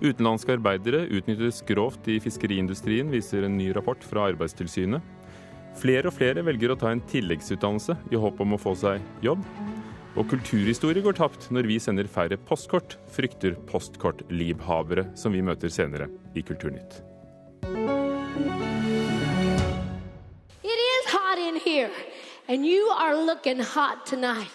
Utenlandske 0.02 0.57
arbeidere 0.57 1.05
utnyttes 1.14 1.61
grovt 1.67 2.11
i 2.11 2.19
fiskeriindustrien, 2.23 3.11
viser 3.11 3.47
en 3.47 3.55
ny 3.59 3.69
rapport 3.76 4.02
fra 4.02 4.26
Arbeidstilsynet. 4.33 5.02
Flere 5.78 6.11
og 6.11 6.17
flere 6.17 6.43
velger 6.47 6.75
å 6.75 6.78
ta 6.78 6.90
en 6.90 7.02
tilleggsutdannelse 7.11 7.95
i 8.11 8.19
håp 8.19 8.43
om 8.43 8.57
å 8.57 8.59
få 8.62 8.75
seg 8.78 9.05
jobb. 9.23 9.45
Og 10.19 10.26
kulturhistorie 10.33 11.05
går 11.05 11.21
tapt 11.21 11.47
når 11.55 11.71
vi 11.71 11.78
sender 11.83 12.11
færre 12.11 12.38
postkort, 12.49 12.97
frykter 13.14 13.55
postkortlibhavere, 13.71 15.07
som 15.14 15.35
vi 15.35 15.45
møter 15.47 15.71
senere 15.71 16.11
i 16.35 16.43
Kulturnytt. 16.43 16.99
Here, 21.79 21.91
and 22.49 22.67
you 22.67 22.83
are 23.05 23.15
looking 23.31 23.61
hot 23.75 23.99
tonight. 24.13 24.51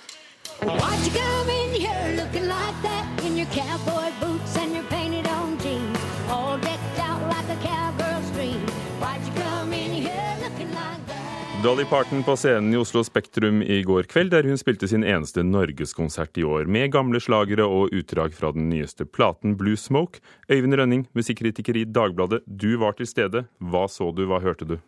Why'd 0.62 1.00
you 1.06 1.12
come 1.24 1.50
in 1.62 1.70
here 1.84 2.06
looking 2.20 2.48
like 2.48 2.78
that 2.88 3.06
in 3.26 3.38
your 3.38 3.48
cowboy 3.60 4.10
boots 4.22 4.58
and 4.58 4.76
your 4.76 4.84
painted 4.92 5.28
on 5.28 5.58
jeans, 5.64 6.00
all 6.30 6.58
decked 6.58 7.00
out 7.00 7.24
like 7.34 7.50
a 7.56 7.60
cowgirl's 7.64 8.30
dream? 8.36 8.60
Why'd 9.00 9.24
you 9.28 9.34
come 9.42 9.74
in 9.74 9.92
here 10.04 10.36
looking 10.44 10.72
like 10.76 11.04
that? 11.08 11.64
Dolly 11.64 11.86
Parton 11.86 12.24
på 12.24 12.36
scenen 12.36 12.74
i 12.74 12.78
Oslo 12.78 13.04
Spektrum 13.04 13.62
i 13.64 13.82
går 13.88 14.04
kveld, 14.12 14.32
der 14.36 14.44
hun 14.44 14.60
spilte 14.60 14.88
sin 14.88 15.04
eneste 15.04 15.48
norgeskonsert 15.48 16.38
i 16.38 16.44
år, 16.44 16.68
med 16.68 16.92
gamle 16.92 17.24
slagere 17.24 17.64
og 17.64 17.96
utdrag 17.96 18.36
fra 18.36 18.52
den 18.52 18.68
nyeste 18.70 19.06
platen 19.06 19.56
Blue 19.58 19.80
Smoke. 19.80 20.20
Øyvind 20.52 20.76
Rønning, 20.76 21.08
musikkritiker 21.16 21.78
i 21.80 21.86
Dagbladet, 21.86 22.44
du 22.48 22.74
var 22.84 23.00
til 23.00 23.08
stede. 23.08 23.48
Hva 23.64 23.88
så 23.88 24.12
du, 24.12 24.28
hva 24.28 24.44
hørte 24.44 24.68
du? 24.68 24.82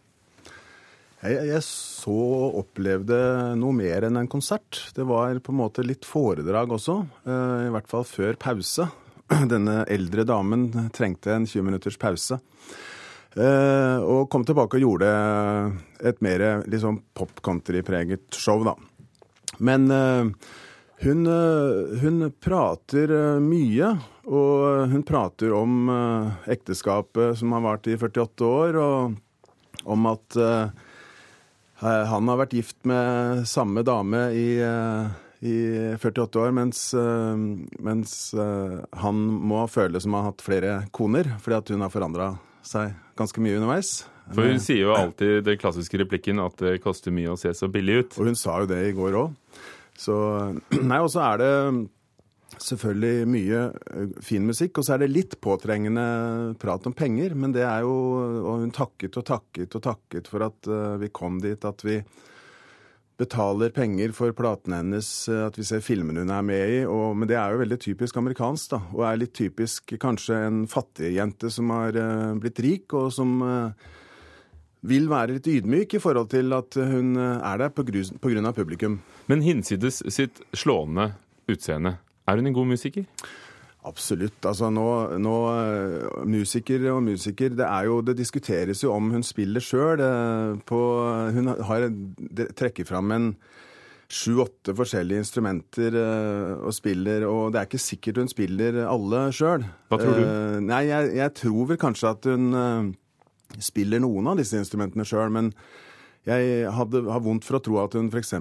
Jeg, 1.25 1.46
jeg, 1.50 1.63
så 1.65 2.15
opplevde 2.62 3.17
noe 3.58 3.74
mer 3.74 4.05
enn 4.05 4.20
en 4.20 4.29
konsert. 4.29 4.77
Det 4.94 5.05
var 5.10 5.39
på 5.41 5.53
en 5.53 5.62
måte 5.63 5.86
litt 5.86 6.05
foredrag 6.05 6.75
også, 6.75 7.00
eh, 7.25 7.65
i 7.65 7.72
hvert 7.74 7.89
fall 7.89 8.05
før 8.05 8.38
pause. 8.41 8.86
Denne 9.53 9.79
eldre 9.89 10.25
damen 10.27 10.67
trengte 10.94 11.34
en 11.34 11.48
20 11.50 11.65
minutters 11.65 11.98
pause. 12.01 12.38
Eh, 13.36 13.98
og 14.05 14.29
kom 14.29 14.46
tilbake 14.46 14.77
og 14.77 14.86
gjorde 14.86 15.10
et 16.05 16.22
mer 16.24 16.46
liksom 16.70 17.01
pop-country-preget 17.17 18.38
show, 18.38 18.62
da. 18.67 18.75
Men 19.65 19.89
eh, 19.89 20.29
hun, 21.08 21.27
hun, 22.05 22.29
prater 22.38 23.17
mye, 23.41 23.96
og 24.29 24.94
hun 24.94 25.03
prater 25.05 25.58
om 25.58 25.89
ekteskapet 26.50 27.41
som 27.41 27.51
har 27.58 27.65
vart 27.65 27.89
i 27.89 27.98
48 27.98 28.48
år, 28.48 28.79
og 28.79 29.88
om 29.91 30.08
at 30.13 30.38
han 31.84 32.32
har 32.32 32.39
vært 32.39 32.55
gift 32.55 32.77
med 32.88 33.44
samme 33.50 33.84
dame 33.84 34.29
i, 34.32 34.48
eh, 34.63 35.15
i 35.46 35.55
48 36.00 36.39
år, 36.46 36.53
mens, 36.55 36.94
eh, 36.94 37.36
mens, 37.84 38.34
han 38.36 39.24
må 39.51 39.65
føle 39.67 40.00
som 40.01 40.13
han 40.15 40.24
har 40.24 40.32
hatt 40.32 40.46
flere 40.46 40.75
koner, 40.96 41.36
fordi 41.44 41.58
at 41.58 41.74
hun 41.75 41.82
har 41.82 41.94
forandra 41.94 42.29
seg 42.65 42.96
ganske 43.20 43.44
mye 43.44 43.60
underveis. 43.60 44.05
For 44.34 44.48
hun 44.50 44.62
sier 44.63 44.88
jo 44.88 44.96
alltid 44.96 45.44
den 45.46 45.60
klassiske 45.62 46.00
replikken 46.01 46.41
at 46.41 46.58
det 46.58 46.79
koster 46.82 47.13
mye 47.13 47.36
å 47.36 47.38
se 47.38 47.51
så 47.53 47.70
billig 47.70 48.00
ut. 48.00 48.15
Og 48.17 48.32
hun 48.32 48.39
sa 48.39 48.58
jo 48.63 48.70
det 48.72 48.79
i 48.88 48.96
går 48.96 49.20
òg. 49.20 49.36
Så 49.96 50.15
Nei, 50.89 50.98
og 51.03 51.12
så 51.13 51.22
er 51.27 51.44
det 51.44 51.51
selvfølgelig 52.61 53.27
mye 53.29 53.63
eh, 53.71 54.13
fin 54.23 54.45
musikk. 54.47 54.79
Og 54.79 54.87
så 54.87 54.95
er 54.95 55.03
det 55.03 55.13
litt 55.13 55.39
påtrengende 55.43 56.05
prat 56.61 56.85
om 56.87 56.95
penger. 56.95 57.35
Men 57.37 57.55
det 57.55 57.65
er 57.65 57.85
jo 57.85 57.95
Og 57.95 58.61
hun 58.63 58.71
takket 58.73 59.17
og 59.17 59.25
takket 59.25 59.75
og 59.75 59.83
takket 59.83 60.29
for 60.29 60.45
at 60.45 60.69
uh, 60.69 60.95
vi 61.01 61.09
kom 61.13 61.39
dit 61.41 61.65
at 61.65 61.83
vi 61.85 61.99
betaler 63.15 63.71
penger 63.71 64.11
for 64.11 64.33
platene 64.35 64.81
hennes, 64.81 65.07
eh, 65.31 65.45
at 65.47 65.55
vi 65.55 65.63
ser 65.63 65.79
filmene 65.79 66.25
hun 66.25 66.33
er 66.35 66.43
med 66.43 66.71
i. 66.73 66.79
Og, 66.83 67.15
men 67.15 67.29
det 67.29 67.37
er 67.39 67.53
jo 67.53 67.61
veldig 67.63 67.79
typisk 67.79 68.17
amerikansk, 68.19 68.73
da. 68.75 68.81
Og 68.93 69.05
er 69.07 69.21
litt 69.21 69.35
typisk 69.35 69.95
kanskje 70.01 70.41
en 70.49 70.65
fattigjente 70.67 71.51
som 71.53 71.71
har 71.71 71.95
blitt 72.41 72.59
rik, 72.59 72.91
og 72.93 73.13
som 73.15 73.39
vil 74.85 75.07
være 75.09 75.37
litt 75.37 75.47
ydmyk 75.47 75.95
i 75.95 76.01
forhold 76.03 76.27
til 76.35 76.51
at 76.53 76.75
hun 76.75 77.15
er 77.17 77.63
der 77.63 77.71
av 77.71 78.53
publikum. 78.59 78.99
Men 79.31 79.41
hinsides 79.41 80.03
sitt 80.11 80.43
slående 80.51 81.13
utseende, 81.47 81.95
er 82.27 82.39
hun 82.39 82.50
en 82.50 82.58
god 82.58 82.72
musiker? 82.74 83.05
Absolutt. 83.86 84.39
Altså 84.50 84.72
nå, 84.74 84.86
nå, 85.22 85.36
eh, 85.53 86.24
Musiker 86.25 86.88
og 86.96 87.03
musiker 87.05 87.53
det, 87.53 87.65
er 87.67 87.86
jo, 87.86 88.00
det 88.01 88.17
diskuteres 88.17 88.82
jo 88.82 88.96
om 88.96 89.12
hun 89.13 89.25
spiller 89.25 89.62
sjøl. 89.62 90.01
Hun 90.65 91.51
har, 91.70 91.86
trekker 92.58 92.88
fram 92.89 93.13
en 93.13 93.29
sju-åtte 94.10 94.74
forskjellige 94.77 95.24
instrumenter 95.24 95.96
uh, 95.98 96.65
og 96.67 96.75
spiller, 96.77 97.24
og 97.25 97.53
det 97.53 97.58
er 97.58 97.65
ikke 97.65 97.82
sikkert 97.82 98.20
hun 98.22 98.29
spiller 98.29 98.84
alle 98.86 99.24
sjøl. 99.34 99.65
Hva 99.89 99.98
tror 99.98 100.20
du? 100.20 100.25
Nei, 100.67 100.84
jeg, 100.91 101.10
jeg, 101.17 101.34
tror 101.41 101.72
vel 101.72 101.79
kanskje 101.82 102.12
at 102.13 102.27
hun 102.29 102.94
spiller 103.58 104.03
noen 104.03 104.29
av 104.29 104.38
disse 104.38 104.62
instrumentene 104.62 105.08
sjøl, 105.10 105.34
men 105.34 105.50
jeg 106.25 106.70
hadde, 106.74 107.03
har 107.05 107.22
vondt 107.22 107.46
for 107.46 107.60
å 107.60 107.63
tro 107.63 107.79
at 107.84 107.96
hun 107.98 108.10
f.eks. 108.10 108.34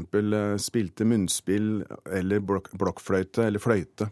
spilte 0.64 1.07
munnspill 1.09 1.83
eller 2.09 2.45
blok 2.45 2.71
blokkfløyte 2.81 3.49
eller 3.49 3.61
fløyte. 3.62 4.09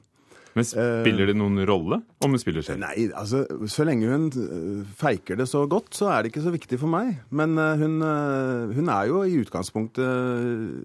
Men 0.53 0.67
spiller 0.69 1.31
det 1.31 1.35
noen 1.41 1.63
rolle 1.65 2.03
om 2.21 2.35
hun 2.35 2.41
spiller 2.41 2.65
selv? 2.67 2.83
Nei, 2.83 3.07
altså 3.17 3.47
så 3.73 3.87
lenge 3.89 4.11
hun 4.11 4.27
feiker 5.01 5.39
det 5.41 5.47
så 5.49 5.63
godt, 5.65 5.95
så 5.97 6.11
er 6.13 6.21
det 6.21 6.33
ikke 6.33 6.45
så 6.45 6.53
viktig 6.53 6.77
for 6.83 6.93
meg. 6.93 7.23
Men 7.33 7.57
hun, 7.57 8.05
hun 8.77 8.93
er 8.93 9.09
jo 9.09 9.23
i 9.25 9.39
utgangspunktet 9.41 10.05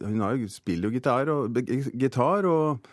Hun 0.08 0.24
jo, 0.24 0.48
spiller 0.51 0.88
jo 0.88 0.96
gitar 0.96 1.34
og, 1.34 1.60
gitar 2.00 2.48
og, 2.48 2.88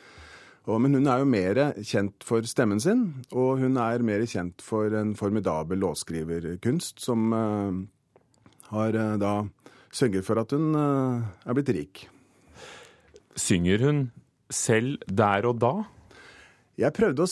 og, 0.67 0.77
Men 0.83 0.99
hun 0.99 1.07
er 1.07 1.23
jo 1.23 1.31
mer 1.31 1.63
kjent 1.79 2.27
for 2.27 2.43
stemmen 2.51 2.83
sin, 2.83 3.07
og 3.31 3.63
hun 3.63 3.79
er 3.79 4.03
mer 4.03 4.27
kjent 4.27 4.65
for 4.65 4.99
en 4.99 5.15
formidabel 5.15 5.79
låtskriverkunst 5.79 7.07
som 7.07 7.31
uh, 7.31 7.85
har 8.75 8.99
uh, 8.99 9.15
da 9.23 9.37
sørget 9.95 10.27
for 10.27 10.43
at 10.43 10.55
hun 10.55 10.75
uh, 10.77 11.25
er 11.47 11.57
blitt 11.57 11.73
rik. 11.77 12.05
Synger 13.39 13.83
hun 13.87 14.07
selv 14.53 15.03
der 15.09 15.49
og 15.49 15.61
da? 15.63 15.75
Jeg 16.75 16.91
prøvde, 16.91 17.23
å, 17.23 17.31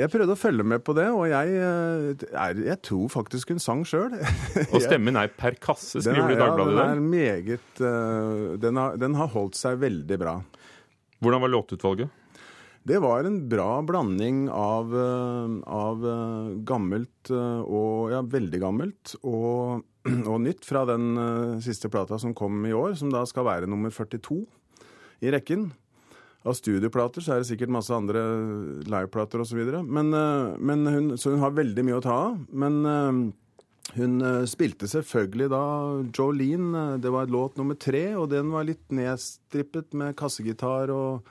jeg 0.00 0.08
prøvde 0.08 0.32
å 0.32 0.38
følge 0.40 0.64
med 0.64 0.80
på 0.80 0.94
det, 0.96 1.04
og 1.12 1.26
jeg, 1.28 1.58
er, 1.60 2.60
jeg 2.64 2.78
tror 2.80 3.10
faktisk 3.12 3.52
hun 3.52 3.60
sang 3.60 3.82
sjøl. 3.84 4.14
Og 4.70 4.78
stemmen 4.80 5.18
er 5.20 5.28
per 5.28 5.58
kasse, 5.60 6.00
skriver 6.04 6.32
du 6.32 6.36
i 6.38 6.40
Dagbladet 6.40 6.72
i 6.72 6.78
ja, 6.78 6.86
dag. 6.86 6.94
den 6.94 7.02
er 7.02 7.12
meget 7.12 7.82
uh, 7.84 8.56
den, 8.62 8.80
har, 8.80 8.96
den 9.02 9.18
har 9.20 9.28
holdt 9.34 9.60
seg 9.60 9.76
veldig 9.82 10.18
bra. 10.24 10.38
Hvordan 11.20 11.44
var 11.44 11.52
låtutvalget? 11.52 12.18
Det 12.88 12.96
var 13.04 13.28
en 13.28 13.36
bra 13.46 13.76
blanding 13.86 14.46
av, 14.50 14.90
av 15.70 16.00
gammelt 16.66 17.30
og 17.30 18.10
Ja, 18.10 18.24
veldig 18.26 18.58
gammelt 18.58 19.12
og, 19.20 19.84
og 20.30 20.40
nytt 20.42 20.66
fra 20.66 20.84
den 20.88 21.14
siste 21.64 21.90
plata 21.92 22.18
som 22.18 22.34
kom 22.34 22.64
i 22.66 22.74
år, 22.74 22.96
som 22.98 23.12
da 23.12 23.22
skal 23.28 23.46
være 23.48 23.70
nummer 23.70 23.92
42 23.94 24.42
i 25.22 25.30
rekken. 25.34 25.70
Av 26.42 26.56
studioplater 26.58 27.22
så 27.22 27.36
er 27.36 27.42
det 27.42 27.50
sikkert 27.52 27.70
masse 27.70 27.94
andre 27.94 28.22
liveplater 28.90 29.44
osv. 29.44 29.60
Men, 29.86 30.10
men 30.58 30.88
hun, 30.90 31.12
så 31.14 31.30
hun 31.30 31.44
har 31.44 31.54
veldig 31.54 31.84
mye 31.86 32.00
å 32.00 32.02
ta 32.02 32.16
av. 32.24 32.40
Men 32.50 32.80
hun 33.94 34.26
spilte 34.50 34.88
selvfølgelig 34.90 35.48
da 35.52 35.62
Jolene. 36.10 36.84
Det 37.02 37.14
var 37.14 37.30
låt 37.30 37.60
nummer 37.60 37.78
tre, 37.78 38.08
og 38.18 38.26
den 38.34 38.50
var 38.50 38.66
litt 38.66 38.82
nedstrippet 38.90 39.94
med 39.98 40.16
kassegitar 40.18 40.90
og, 40.90 41.30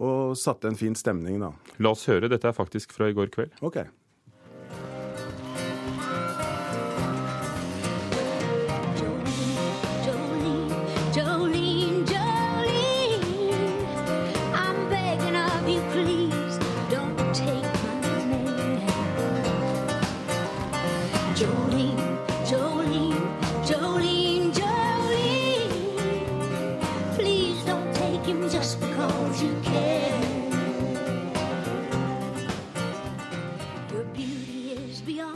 og 0.00 0.32
satte 0.40 0.70
en 0.70 0.80
fin 0.80 0.96
stemning, 0.96 1.40
da. 1.44 1.52
La 1.82 1.92
oss 1.92 2.08
høre. 2.08 2.32
Dette 2.32 2.48
er 2.48 2.56
faktisk 2.56 2.96
fra 2.96 3.10
i 3.12 3.16
går 3.16 3.28
kveld. 3.34 3.52
Ok. 3.60 3.82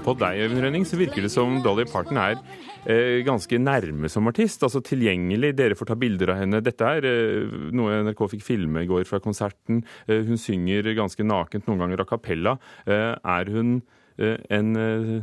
På 0.02 0.12
deg, 0.19 0.43
Øyvind 0.45 0.62
Rønning, 0.64 0.85
så 0.88 0.99
virker 1.00 1.25
det 1.25 1.33
som 1.33 1.61
Dolly 1.64 1.85
Parton 1.88 2.19
er 2.21 2.37
eh, 2.85 3.23
ganske 3.26 3.59
nærme 3.61 4.11
som 4.12 4.29
artist. 4.29 4.62
Altså 4.67 4.83
tilgjengelig. 4.85 5.55
Dere 5.59 5.79
får 5.79 5.93
ta 5.93 5.97
bilder 5.99 6.35
av 6.35 6.43
henne. 6.43 6.62
Dette 6.64 6.88
er 6.99 7.09
eh, 7.09 7.57
noe 7.75 8.02
NRK 8.09 8.25
fikk 8.35 8.45
filme 8.47 8.85
i 8.85 8.91
går 8.91 9.06
fra 9.08 9.23
konserten. 9.23 9.82
Eh, 10.06 10.25
hun 10.26 10.41
synger 10.41 10.93
ganske 10.99 11.25
nakent, 11.26 11.69
noen 11.69 11.85
ganger 11.85 12.04
a 12.04 12.08
cappella. 12.08 12.56
Eh, 12.87 13.13
er 13.17 13.52
hun 13.54 13.78
eh, 14.19 14.39
en 14.52 14.76
eh, 14.76 15.15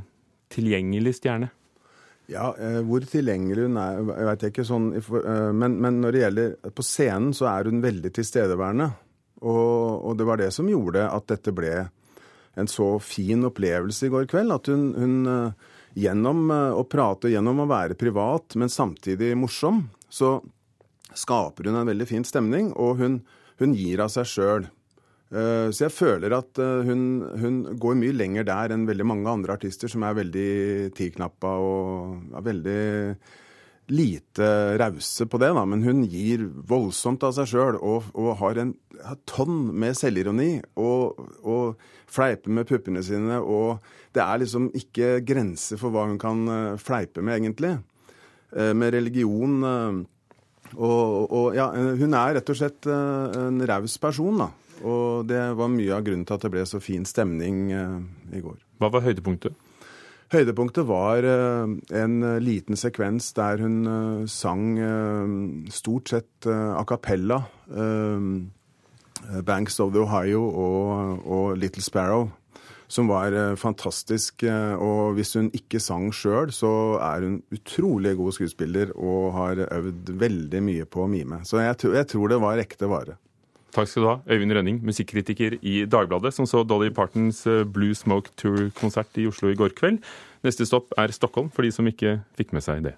tilgjengelig 0.53 1.19
stjerne? 1.19 1.51
Ja, 2.29 2.51
hvor 2.85 3.01
tilgjengelig 3.09 3.63
hun 3.65 3.77
er, 3.81 4.03
jeg 4.37 4.51
ikke 4.51 4.61
sånn 4.67 4.91
men, 4.93 5.79
men, 5.81 5.95
når 5.97 6.13
det 6.13 6.19
gjelder 6.21 6.51
På 6.77 6.83
scenen 6.85 7.31
så 7.33 7.47
er 7.49 7.65
hun 7.65 7.79
veldig 7.81 8.11
tilstedeværende. 8.13 8.85
Og, 9.41 10.05
og 10.05 10.19
det 10.19 10.27
var 10.29 10.37
det 10.37 10.51
som 10.53 10.69
gjorde 10.69 11.07
at 11.09 11.25
dette 11.31 11.53
ble 11.57 11.71
en 12.59 12.69
så 12.69 12.91
fin 13.03 13.45
opplevelse 13.47 14.07
i 14.07 14.13
går 14.13 14.29
kveld. 14.31 14.53
At 14.55 14.69
hun, 14.71 14.89
hun 14.99 15.53
gjennom 15.97 16.51
å 16.53 16.83
prate, 16.89 17.31
gjennom 17.33 17.63
å 17.63 17.69
være 17.69 17.97
privat, 17.99 18.55
men 18.59 18.71
samtidig 18.71 19.33
morsom, 19.39 19.87
så 20.09 20.37
skaper 21.17 21.69
hun 21.69 21.79
en 21.81 21.89
veldig 21.89 22.07
fin 22.09 22.25
stemning, 22.27 22.73
og 22.77 22.99
hun, 23.01 23.21
hun 23.61 23.73
gir 23.77 24.03
av 24.03 24.11
seg 24.13 24.29
sjøl. 24.29 24.67
Så 25.29 25.83
jeg 25.83 25.93
føler 25.93 26.33
at 26.33 26.57
hun, 26.57 27.01
hun, 27.37 27.57
går 27.77 27.97
mye 27.99 28.15
lenger 28.17 28.47
der 28.47 28.73
enn 28.73 28.87
veldig 28.89 29.05
mange 29.05 29.29
andre 29.29 29.53
artister 29.59 29.91
som 29.91 30.01
er 30.05 30.17
veldig 30.17 30.89
tilknappa 30.97 31.51
og 31.61 32.39
er 32.39 32.47
veldig 32.47 32.79
lite 33.89 34.77
rause 34.79 35.25
på 35.29 35.39
det, 35.41 35.51
da. 35.55 35.63
Men 35.65 35.83
hun 35.85 36.03
gir 36.09 36.45
voldsomt 36.69 37.23
av 37.25 37.33
seg 37.37 37.49
sjøl 37.51 37.79
og, 37.79 38.09
og, 38.13 38.31
har 38.41 38.61
en 38.61 38.73
tonn 39.29 39.69
med 39.73 39.97
selvironi. 39.97 40.51
Og, 40.79 41.19
og 41.43 41.81
fleiper 42.09 42.53
med 42.53 42.69
puppene 42.69 43.03
sine. 43.05 43.41
Og 43.41 43.83
det 44.15 44.23
er 44.23 44.41
liksom 44.43 44.69
ikke 44.77 45.19
grenser 45.25 45.81
for 45.81 45.93
hva 45.93 46.07
hun 46.09 46.19
kan 46.21 46.45
fleipe 46.81 47.23
med, 47.25 47.41
egentlig. 47.41 47.75
Med 48.53 48.95
religion. 48.95 49.59
Og, 50.77 51.05
og 51.29 51.53
ja, 51.57 51.69
hun 51.73 52.17
er 52.17 52.39
rett 52.39 52.49
og 52.49 52.57
slett 52.57 52.89
en 52.89 53.61
raus 53.69 53.97
person, 54.01 54.41
da. 54.45 54.49
Og 54.79 55.27
det 55.27 55.41
var 55.59 55.71
mye 55.71 55.95
av 55.95 56.05
grunnen 56.05 56.25
til 56.25 56.37
at 56.37 56.45
det 56.45 56.53
ble 56.53 56.65
så 56.69 56.79
fin 56.81 57.05
stemning 57.07 57.67
i 57.73 58.41
går. 58.43 58.61
Hva 58.79 58.93
var 58.93 59.03
høydepunktet? 59.03 59.57
Høydepunktet 60.29 60.85
var 60.85 61.25
en 61.25 62.19
liten 62.45 62.77
sekvens 62.77 63.31
der 63.33 63.63
hun 63.63 64.27
sang 64.29 64.77
stort 65.73 66.11
sett 66.13 66.45
a 66.45 66.83
cappella. 66.85 67.39
'Banks 69.29 69.79
of 69.79 69.93
the 69.93 69.99
Ohio' 69.99 70.45
og, 70.53 71.25
og 71.25 71.57
'Little 71.57 71.81
Sparrow'. 71.81 72.29
Som 72.89 73.07
var 73.09 73.55
fantastisk. 73.55 74.43
Og 74.81 75.13
hvis 75.13 75.33
hun 75.33 75.51
ikke 75.53 75.79
sang 75.79 76.09
sjøl, 76.13 76.49
så 76.51 76.97
er 76.97 77.25
hun 77.25 77.43
utrolig 77.53 78.15
god 78.17 78.31
skuespiller 78.33 78.93
og 78.97 79.33
har 79.33 79.65
øvd 79.69 80.09
veldig 80.17 80.61
mye 80.65 80.85
på 80.89 81.03
å 81.05 81.09
mime. 81.09 81.43
Så 81.45 81.61
jeg, 81.61 81.77
jeg 81.93 82.07
tror 82.09 82.27
det 82.33 82.41
var 82.41 82.57
ekte 82.61 82.89
vare. 82.89 83.17
Takk 83.75 83.89
skal 83.89 84.03
du 84.03 84.09
ha, 84.09 84.15
Øyvind 84.29 84.55
Rønning, 84.57 84.79
musikkritiker 84.85 85.59
i 85.61 85.83
Dagbladet, 85.85 86.33
som 86.33 86.47
så 86.49 86.63
Dolly 86.65 86.89
Partons 86.89 87.43
Blue 87.73 87.93
Smoke 87.93 88.33
Tour-konsert 88.39 89.19
i 89.21 89.27
Oslo 89.29 89.51
i 89.51 89.57
går 89.59 89.75
kveld. 89.77 90.01
Neste 90.45 90.65
stopp 90.65 90.95
er 90.97 91.13
Stockholm, 91.13 91.51
for 91.53 91.67
de 91.67 91.71
som 91.75 91.87
ikke 91.87 92.17
fikk 92.39 92.55
med 92.55 92.65
seg 92.65 92.81
det. 92.87 92.95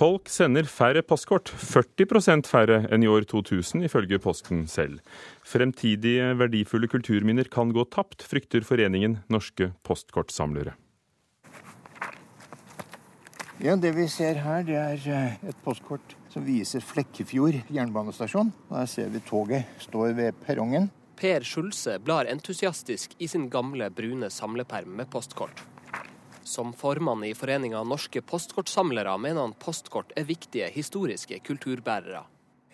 Folk 0.00 0.30
sender 0.32 0.64
færre 0.64 1.02
postkort, 1.04 1.50
40 1.60 2.46
færre 2.48 2.76
enn 2.88 3.02
i 3.04 3.08
år 3.10 3.26
2000, 3.28 3.82
ifølge 3.84 4.16
Posten 4.18 4.62
selv. 4.66 5.02
Fremtidige 5.44 6.30
verdifulle 6.40 6.88
kulturminner 6.88 7.44
kan 7.52 7.68
gå 7.68 7.84
tapt, 7.84 8.24
frykter 8.24 8.64
Foreningen 8.64 9.18
norske 9.28 9.74
postkortsamlere. 9.84 10.72
Ja, 13.60 13.76
Det 13.76 13.92
vi 13.92 14.08
ser 14.08 14.40
her, 14.40 14.62
det 14.64 14.74
er 14.74 15.36
et 15.44 15.56
postkort 15.62 16.16
som 16.32 16.46
viser 16.46 16.80
Flekkefjord 16.80 17.60
jernbanestasjon. 17.68 18.54
Der 18.70 18.86
ser 18.86 19.12
vi 19.12 19.20
toget 19.20 19.68
står 19.78 20.16
ved 20.16 20.32
perrongen. 20.46 20.88
Per 21.14 21.44
Skjulse 21.44 21.98
blar 22.00 22.24
entusiastisk 22.24 23.12
i 23.18 23.26
sin 23.28 23.50
gamle, 23.50 23.90
brune 23.90 24.30
samleperm 24.30 24.96
med 24.96 25.10
postkort. 25.12 25.60
Som 26.50 26.72
formann 26.72 27.22
i 27.24 27.34
Foreninga 27.34 27.84
norske 27.86 28.20
postkortsamlere 28.26 29.12
mener 29.22 29.44
han 29.44 29.52
postkort 29.54 30.10
er 30.18 30.24
viktige 30.26 30.66
historiske 30.74 31.36
kulturbærere. 31.46 32.24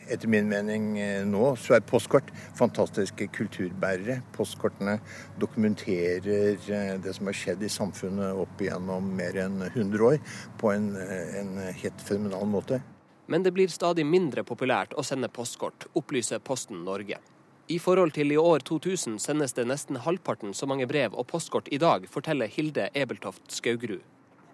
Etter 0.08 0.30
min 0.32 0.48
mening 0.48 0.86
nå 1.28 1.50
så 1.60 1.76
er 1.76 1.84
postkort 1.84 2.30
fantastiske 2.56 3.28
kulturbærere. 3.36 4.22
Postkortene 4.32 4.96
dokumenterer 5.42 6.96
det 7.04 7.14
som 7.18 7.28
har 7.28 7.36
skjedd 7.36 7.68
i 7.68 7.72
samfunnet 7.76 8.40
opp 8.46 8.64
igjennom 8.64 9.12
mer 9.20 9.36
enn 9.44 9.60
100 9.68 10.08
år 10.08 10.20
på 10.56 10.72
en, 10.72 10.94
en 10.96 11.56
helt 11.68 12.08
fenomenal 12.08 12.48
måte. 12.48 12.80
Men 13.28 13.44
det 13.44 13.52
blir 13.52 13.68
stadig 13.68 14.08
mindre 14.08 14.46
populært 14.46 14.96
å 14.96 15.04
sende 15.04 15.28
postkort, 15.28 15.90
opplyser 15.92 16.40
Posten 16.40 16.80
Norge. 16.88 17.20
I 17.66 17.80
forhold 17.82 18.12
til 18.14 18.30
i 18.30 18.36
år 18.38 18.62
2000 18.62 19.16
sendes 19.18 19.56
det 19.56 19.64
nesten 19.66 19.96
halvparten 19.98 20.52
så 20.54 20.68
mange 20.70 20.86
brev 20.86 21.16
og 21.18 21.26
postkort 21.26 21.66
i 21.74 21.80
dag, 21.82 22.04
forteller 22.06 22.46
Hilde 22.46 22.84
Ebeltoft 22.94 23.42
Skaugrud. 23.50 24.04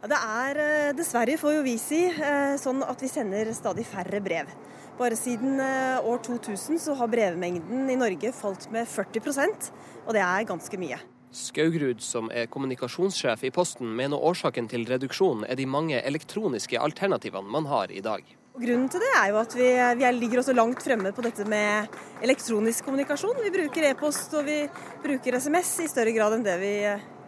Det 0.02 0.16
er 0.18 0.58
eh, 0.58 0.94
dessverre, 0.96 1.36
får 1.38 1.58
jo 1.58 1.66
vi 1.66 1.76
si, 1.78 2.00
eh, 2.08 2.54
sånn 2.58 2.80
at 2.82 3.04
vi 3.04 3.10
sender 3.12 3.52
stadig 3.54 3.84
færre 3.86 4.22
brev. 4.24 4.48
Bare 4.96 5.18
siden 5.20 5.60
eh, 5.60 6.00
år 6.00 6.24
2000 6.24 6.80
så 6.80 6.96
har 6.96 7.12
brevmengden 7.12 7.92
i 7.92 8.00
Norge 8.00 8.32
falt 8.32 8.70
med 8.72 8.88
40% 8.88 9.68
og 10.06 10.16
det 10.16 10.24
er 10.24 10.48
ganske 10.48 10.80
mye. 10.80 10.98
Skaugrud, 11.32 12.00
som 12.04 12.32
er 12.32 12.48
kommunikasjonssjef 12.52 13.44
i 13.44 13.52
Posten, 13.52 13.92
mener 13.96 14.20
årsaken 14.20 14.72
til 14.72 14.88
reduksjonen 14.88 15.44
er 15.48 15.60
de 15.60 15.68
mange 15.68 16.00
elektroniske 16.00 16.80
alternativene 16.80 17.52
man 17.60 17.68
har 17.68 17.92
i 17.92 18.00
dag. 18.04 18.24
Grunnen 18.52 18.88
til 18.92 19.00
det 19.00 19.10
er 19.16 19.30
jo 19.32 19.38
at 19.40 19.54
vi, 19.56 19.66
vi 19.96 20.08
ligger 20.12 20.42
også 20.42 20.52
langt 20.52 20.82
fremme 20.84 21.08
på 21.16 21.22
dette 21.24 21.44
med 21.48 21.94
elektronisk 22.20 22.84
kommunikasjon. 22.84 23.38
Vi 23.40 23.52
bruker 23.54 23.86
e-post 23.88 24.34
og 24.36 24.44
vi 24.44 24.58
bruker 25.00 25.38
SMS 25.40 25.70
i 25.80 25.88
større 25.88 26.12
grad 26.12 26.36
enn 26.36 26.44
det 26.44 26.58
vi 26.60 26.72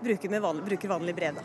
bruker, 0.05 0.35
vanlig, 0.45 0.65
bruker 0.67 0.91
vanlig 0.93 1.15
brev. 1.17 1.39
Da. 1.39 1.45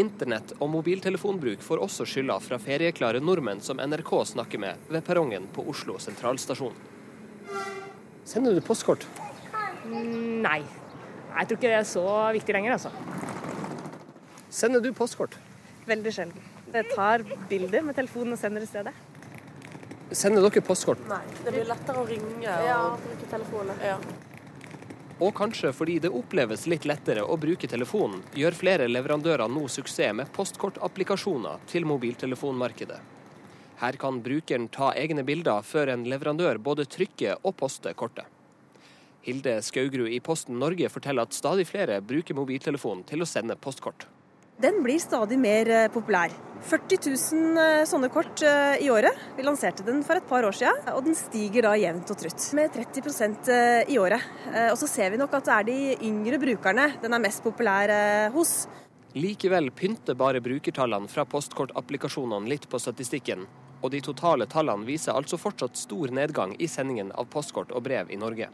Internett- 0.00 0.54
og 0.56 0.70
mobiltelefonbruk 0.72 1.60
får 1.66 1.82
også 1.84 2.06
skylda 2.08 2.38
fra 2.40 2.56
ferieklare 2.62 3.20
nordmenn 3.20 3.60
som 3.60 3.82
NRK 3.82 4.12
snakker 4.32 4.62
med 4.62 4.88
ved 4.88 5.04
perrongen 5.04 5.50
på 5.52 5.66
Oslo 5.68 5.98
sentralstasjon. 6.00 6.78
Sender 8.24 8.56
du 8.56 8.62
postkort? 8.64 9.04
Nei. 9.90 10.62
Jeg 10.62 11.50
tror 11.50 11.58
ikke 11.58 11.68
det 11.68 11.76
er 11.82 11.90
så 11.92 12.06
viktig 12.32 12.56
lenger, 12.56 12.78
altså. 12.78 12.94
Sender 14.48 14.80
du 14.80 14.94
postkort? 14.96 15.36
Veldig 15.90 16.14
sjelden. 16.14 16.49
Jeg 16.70 16.86
tar 16.94 17.24
bilde 17.50 17.82
med 17.82 17.96
telefonen 17.98 18.36
og 18.36 18.38
sender 18.38 18.62
i 18.62 18.68
stedet. 18.68 18.94
Sender 20.10 20.42
dere 20.42 20.62
postkort? 20.66 21.02
Nei. 21.10 21.22
Det 21.44 21.52
blir 21.54 21.66
lettere 21.68 22.02
å 22.02 22.06
ringe 22.06 22.40
og 22.40 22.66
ja. 22.66 22.80
bruke 22.98 23.30
telefonen. 23.30 23.82
Ja. 23.84 23.96
Og 25.20 25.34
kanskje 25.36 25.72
fordi 25.76 25.98
det 26.00 26.10
oppleves 26.16 26.64
litt 26.70 26.86
lettere 26.88 27.22
å 27.26 27.36
bruke 27.40 27.68
telefonen, 27.68 28.22
gjør 28.34 28.56
flere 28.56 28.88
leverandører 28.88 29.50
nå 29.52 29.66
suksess 29.68 30.14
med 30.16 30.30
postkortapplikasjoner 30.34 31.60
til 31.70 31.86
mobiltelefonmarkedet. 31.90 33.00
Her 33.80 33.96
kan 34.00 34.20
brukeren 34.24 34.68
ta 34.72 34.90
egne 34.96 35.24
bilder 35.24 35.62
før 35.64 35.92
en 35.94 36.06
leverandør 36.08 36.58
både 36.60 36.86
trykker 36.88 37.40
og 37.42 37.56
poster 37.60 37.96
kortet. 37.96 38.26
Hilde 39.24 39.58
Skaugrud 39.64 40.08
i 40.08 40.20
Posten 40.24 40.56
Norge 40.60 40.88
forteller 40.88 41.28
at 41.28 41.36
stadig 41.36 41.66
flere 41.68 42.00
bruker 42.00 42.36
mobiltelefonen 42.36 43.04
til 43.08 43.20
å 43.20 43.28
sende 43.28 43.56
postkort. 43.60 44.06
Den 44.60 44.82
blir 44.84 44.98
stadig 45.00 45.38
mer 45.40 45.68
eh, 45.70 45.88
populær. 45.88 46.32
40 46.68 46.98
000 47.32 47.60
eh, 47.60 47.84
sånne 47.88 48.10
kort 48.12 48.42
eh, 48.44 48.82
i 48.84 48.90
året. 48.92 49.16
Vi 49.38 49.44
lanserte 49.46 49.86
den 49.86 50.02
for 50.04 50.20
et 50.20 50.26
par 50.28 50.44
år 50.44 50.52
siden, 50.52 50.82
og 50.92 51.00
den 51.06 51.16
stiger 51.16 51.64
da 51.64 51.72
jevnt 51.80 52.12
og 52.12 52.18
trutt. 52.20 52.44
Med 52.58 52.76
30% 52.76 53.48
i 53.88 53.96
året. 53.96 54.26
Og 54.68 54.76
så 54.82 54.90
ser 54.90 55.14
vi 55.14 55.20
nok 55.20 55.32
at 55.38 55.48
det 55.48 55.56
er 55.56 55.66
de 55.70 55.78
yngre 56.10 56.40
brukerne 56.42 56.90
den 57.00 57.16
er 57.16 57.24
mest 57.24 57.40
populær 57.44 57.94
hos. 58.34 58.66
Likevel 59.16 59.72
pynter 59.72 60.14
bare 60.14 60.42
brukertallene 60.44 61.08
fra 61.08 61.24
postkortapplikasjonene 61.24 62.52
litt 62.52 62.68
på 62.68 62.78
statistikken. 62.78 63.48
Og 63.80 63.94
de 63.94 64.04
totale 64.04 64.44
tallene 64.50 64.84
viser 64.84 65.16
altså 65.16 65.40
fortsatt 65.40 65.80
stor 65.80 66.12
nedgang 66.12 66.52
i 66.60 66.68
sendingen 66.68 67.14
av 67.16 67.32
postkort 67.32 67.72
og 67.72 67.88
brev 67.88 68.12
i 68.12 68.20
Norge. 68.20 68.52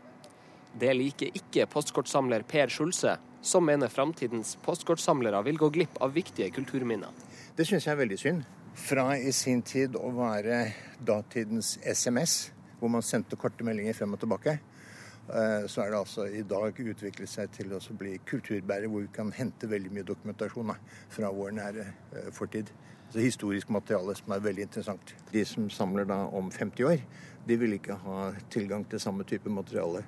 Det 0.77 0.95
liker 0.95 1.35
ikke 1.35 1.67
postkortsamler 1.73 2.47
Per 2.47 2.71
Skjulse, 2.71 3.17
som 3.47 3.67
mener 3.67 3.89
framtidens 3.89 4.57
postkortsamlere 4.65 5.43
vil 5.47 5.59
gå 5.61 5.69
glipp 5.71 6.01
av 6.03 6.15
viktige 6.17 6.51
kulturminner. 6.51 7.13
Det 7.57 7.67
syns 7.69 7.87
jeg 7.87 7.95
er 7.95 8.01
veldig 8.01 8.19
synd. 8.19 8.47
Fra 8.77 9.13
i 9.17 9.31
sin 9.33 9.63
tid 9.65 9.95
å 9.97 10.11
være 10.17 10.59
datidens 11.07 11.77
SMS, 11.87 12.51
hvor 12.81 12.91
man 12.93 13.07
sendte 13.07 13.39
korte 13.41 13.65
meldinger 13.65 13.95
frem 13.97 14.17
og 14.17 14.21
tilbake, 14.21 14.57
eh, 14.59 15.63
så 15.71 15.85
er 15.85 15.93
det 15.93 16.01
altså 16.01 16.27
i 16.27 16.43
dag 16.43 16.75
utviklet 16.75 17.31
seg 17.31 17.55
til 17.55 17.73
å 17.73 17.81
bli 17.97 18.19
kulturbærer, 18.27 18.91
hvor 18.91 19.07
vi 19.07 19.15
kan 19.15 19.31
hente 19.33 19.71
veldig 19.71 19.95
mye 19.95 20.11
dokumentasjon 20.11 20.75
fra 21.15 21.33
vår 21.39 21.57
nære 21.61 21.87
eh, 21.87 22.29
fortid. 22.35 22.75
Så 23.15 23.23
historisk 23.23 23.71
materiale 23.71 24.19
som 24.19 24.35
er 24.35 24.43
veldig 24.43 24.67
interessant. 24.67 25.15
De 25.31 25.47
som 25.47 25.71
samler 25.71 26.05
da 26.11 26.25
om 26.35 26.51
50 26.51 26.91
år, 26.91 27.01
de 27.47 27.63
vil 27.63 27.79
ikke 27.79 27.95
ha 28.03 28.33
tilgang 28.51 28.85
til 28.91 29.01
samme 29.01 29.25
type 29.25 29.49
materiale 29.49 30.03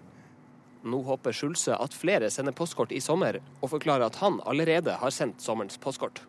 nå 0.87 1.01
håper 1.07 1.35
Skjulse 1.35 1.77
at 1.77 1.97
flere 1.97 2.31
sender 2.31 2.55
postkort 2.57 2.93
i 2.95 3.01
sommer, 3.03 3.41
og 3.63 3.73
forklarer 3.73 4.07
at 4.07 4.19
han 4.23 4.41
allerede 4.49 4.95
har 5.01 5.15
sendt 5.15 5.43
sommerens 5.45 5.81
postkort. 5.81 6.23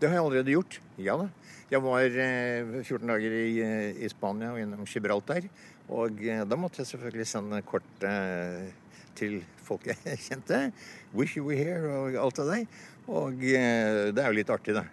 Det 0.00 0.10
har 0.10 0.18
jeg 0.18 0.26
allerede 0.26 0.52
gjort. 0.52 0.78
Ja 1.00 1.16
da. 1.20 1.28
Jeg 1.66 1.82
var 1.82 2.04
14 2.06 2.94
eh, 2.94 3.06
dager 3.08 3.32
i, 3.34 3.54
eh, 3.64 4.02
i 4.04 4.10
Spania 4.12 4.52
og 4.54 4.60
innom 4.60 4.86
Gibraltar. 4.86 5.48
Og 5.88 6.20
eh, 6.22 6.44
da 6.46 6.58
måtte 6.58 6.82
jeg 6.82 6.92
selvfølgelig 6.92 7.26
sende 7.26 7.62
kort 7.66 8.06
til 9.16 9.40
folk 9.66 9.88
jeg 9.88 10.20
kjente. 10.28 10.60
'Wish 11.14 11.38
you 11.38 11.46
were 11.48 11.58
here' 11.58 11.90
og 11.90 12.20
alt 12.26 12.36
det 12.36 12.46
der. 12.46 12.66
Og 13.08 13.40
det 13.40 14.18
er 14.22 14.26
jo 14.26 14.36
litt 14.36 14.50
artig, 14.50 14.76
da. 14.76 14.84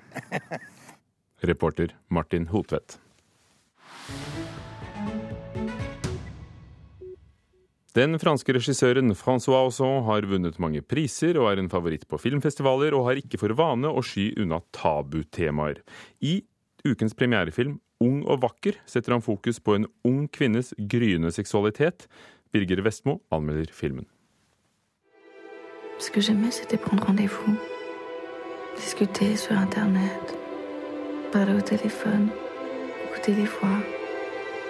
Reporter 1.52 1.94
Martin 2.10 2.48
Hotvedt. 2.48 3.03
Den 7.94 8.18
franske 8.18 8.56
regissøren 8.56 9.14
Francois 9.14 9.68
Ausson 9.68 10.02
har 10.08 10.26
vunnet 10.26 10.58
mange 10.62 10.82
priser 10.82 11.38
og 11.38 11.52
er 11.52 11.60
en 11.62 11.70
favoritt 11.70 12.08
på 12.10 12.18
filmfestivaler, 12.18 12.96
og 12.98 13.06
har 13.12 13.20
ikke 13.22 13.38
for 13.38 13.54
vane 13.54 13.86
å 13.86 14.02
sky 14.02 14.32
unna 14.42 14.64
tabutemaer. 14.74 15.84
I 16.26 16.42
ukens 16.88 17.14
premierefilm 17.14 17.78
Ung 18.04 18.24
og 18.28 18.42
vakker 18.44 18.80
setter 18.90 19.16
han 19.16 19.24
fokus 19.24 19.62
på 19.64 19.78
en 19.78 19.86
ung 20.04 20.26
kvinnes 20.28 20.74
gryende 20.92 21.32
seksualitet. 21.32 22.08
Birger 22.52 22.82
Vestmo 22.84 23.22
anmelder 23.32 23.72
filmen. 23.72 24.06
Ce 26.00 26.12
que 26.12 26.20
j'aimais, 26.20 26.52
c'était 26.52 26.78
prendre 26.78 27.06
rendez-vous, 27.06 27.56
discuter 28.76 29.38
sur 29.38 29.54
Internet, 29.54 30.36
parler 31.32 31.54
au 31.54 31.62
téléphone, 31.62 32.30
écouter 33.06 33.34
des 33.34 33.46
voix. 33.46 34.03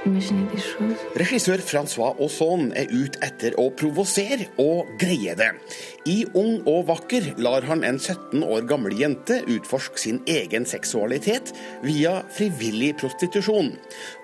Regissør 0.03 1.61
Francois 1.63 2.17
Ozon 2.19 2.73
er 2.75 2.89
ute 2.91 3.21
etter 3.23 3.53
å 3.61 3.69
provosere, 3.79 4.49
og 4.59 4.89
greier 4.99 5.37
det. 5.39 5.51
I 6.11 6.25
Ung 6.35 6.57
og 6.67 6.89
vakker 6.89 7.29
lar 7.39 7.63
han 7.69 7.85
en 7.87 7.99
17 8.01 8.43
år 8.43 8.65
gammel 8.67 8.97
jente 8.99 9.37
utforske 9.47 10.01
sin 10.01 10.19
egen 10.27 10.67
seksualitet 10.67 11.53
via 11.85 12.17
frivillig 12.35 12.97
prostitusjon. 12.99 13.71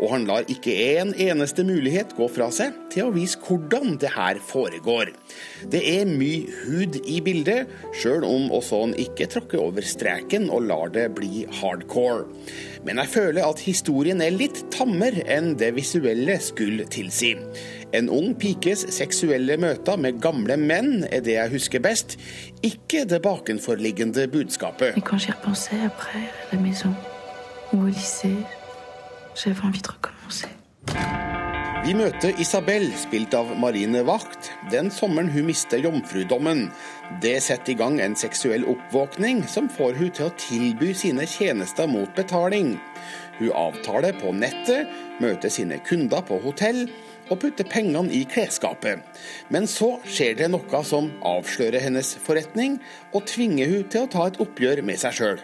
Og 0.01 0.11
han 0.11 0.27
lar 0.27 0.49
ikke 0.51 0.75
en 0.99 1.13
eneste 1.15 1.63
mulighet 1.63 2.11
gå 2.17 2.27
fra 2.27 2.49
seg 2.51 2.75
til 2.91 3.07
å 3.07 3.15
vise 3.15 3.39
hvordan 3.45 3.95
det 4.03 4.11
her 4.17 4.41
foregår. 4.43 5.13
Det 5.71 5.79
er 5.93 6.11
mye 6.11 6.49
hud 6.65 6.99
i 7.05 7.21
bildet, 7.23 7.71
sjøl 7.95 8.27
om 8.27 8.51
Ozon 8.55 8.97
ikke 8.99 9.29
tråkker 9.31 9.63
over 9.63 9.87
streken 9.87 10.51
og 10.51 10.67
lar 10.67 10.91
det 10.91 11.07
bli 11.15 11.45
hardcore. 11.61 12.27
Men 12.85 13.01
jeg 13.01 13.11
føler 13.11 13.43
at 13.43 13.59
historien 13.59 14.21
er 14.23 14.31
litt 14.31 14.61
tammere 14.71 15.25
enn 15.27 15.51
det 15.59 15.73
visuelle 15.75 16.37
skulle 16.43 16.85
tilsi. 16.91 17.33
En 17.95 18.09
ung 18.13 18.35
pikes 18.39 18.85
seksuelle 18.95 19.57
møter 19.59 19.99
med 19.99 20.21
gamle 20.23 20.55
menn 20.61 21.03
er 21.09 21.23
det 21.25 21.35
jeg 21.35 21.53
husker 21.53 21.83
best, 21.83 22.15
ikke 22.63 23.03
det 23.09 23.21
bakenforliggende 23.25 24.27
budskapet. 24.31 24.95
Vi 31.79 31.93
møter 31.95 32.35
Isabel, 32.43 32.89
spilt 32.99 33.31
av 33.37 33.53
Marine 33.57 34.01
Wacht, 34.03 34.49
den 34.71 34.89
sommeren 34.91 35.29
hun 35.31 35.45
mister 35.47 35.79
jomfrudommen. 35.79 36.65
Det 37.23 37.37
setter 37.45 37.71
i 37.71 37.75
gang 37.79 38.01
en 38.03 38.17
seksuell 38.19 38.65
oppvåkning 38.67 39.45
som 39.47 39.69
får 39.71 39.95
hun 39.95 40.11
til 40.11 40.27
å 40.27 40.33
tilby 40.41 40.89
sine 40.97 41.23
tjenester 41.23 41.87
mot 41.87 42.11
betaling. 42.17 42.73
Hun 43.37 43.53
avtaler 43.55 44.17
på 44.19 44.33
nettet, 44.35 44.91
møter 45.23 45.53
sine 45.53 45.79
kunder 45.87 46.25
på 46.27 46.41
hotell 46.43 46.83
og 47.29 47.39
putter 47.45 47.67
pengene 47.71 48.11
i 48.11 48.25
klesskapet. 48.27 48.99
Men 49.47 49.69
så 49.69 49.93
skjer 50.03 50.35
det 50.41 50.51
noe 50.51 50.83
som 50.83 51.07
avslører 51.23 51.85
hennes 51.87 52.11
forretning, 52.25 52.81
og 53.15 53.23
tvinger 53.31 53.71
hun 53.71 53.87
til 53.87 54.03
å 54.03 54.11
ta 54.11 54.27
et 54.27 54.41
oppgjør 54.43 54.83
med 54.83 54.99
seg 54.99 55.15
sjøl. 55.21 55.39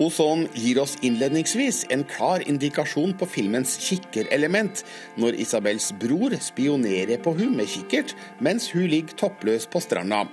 Ozon 0.00 0.46
gir 0.54 0.78
oss 0.80 0.96
innledningsvis 1.04 1.86
en 1.92 2.04
klar 2.08 2.42
indikasjon 2.48 3.12
på 3.18 3.26
filmens 3.28 3.74
kikkerelement, 3.82 4.84
når 5.20 5.36
Isabels 5.44 5.90
bror 6.00 6.34
spionerer 6.40 7.20
på 7.22 7.34
hun 7.36 7.52
med 7.58 7.68
kikkert, 7.68 8.14
mens 8.40 8.70
hun 8.72 8.88
ligger 8.88 9.18
toppløs 9.20 9.68
på 9.68 9.82
stranda. 9.84 10.24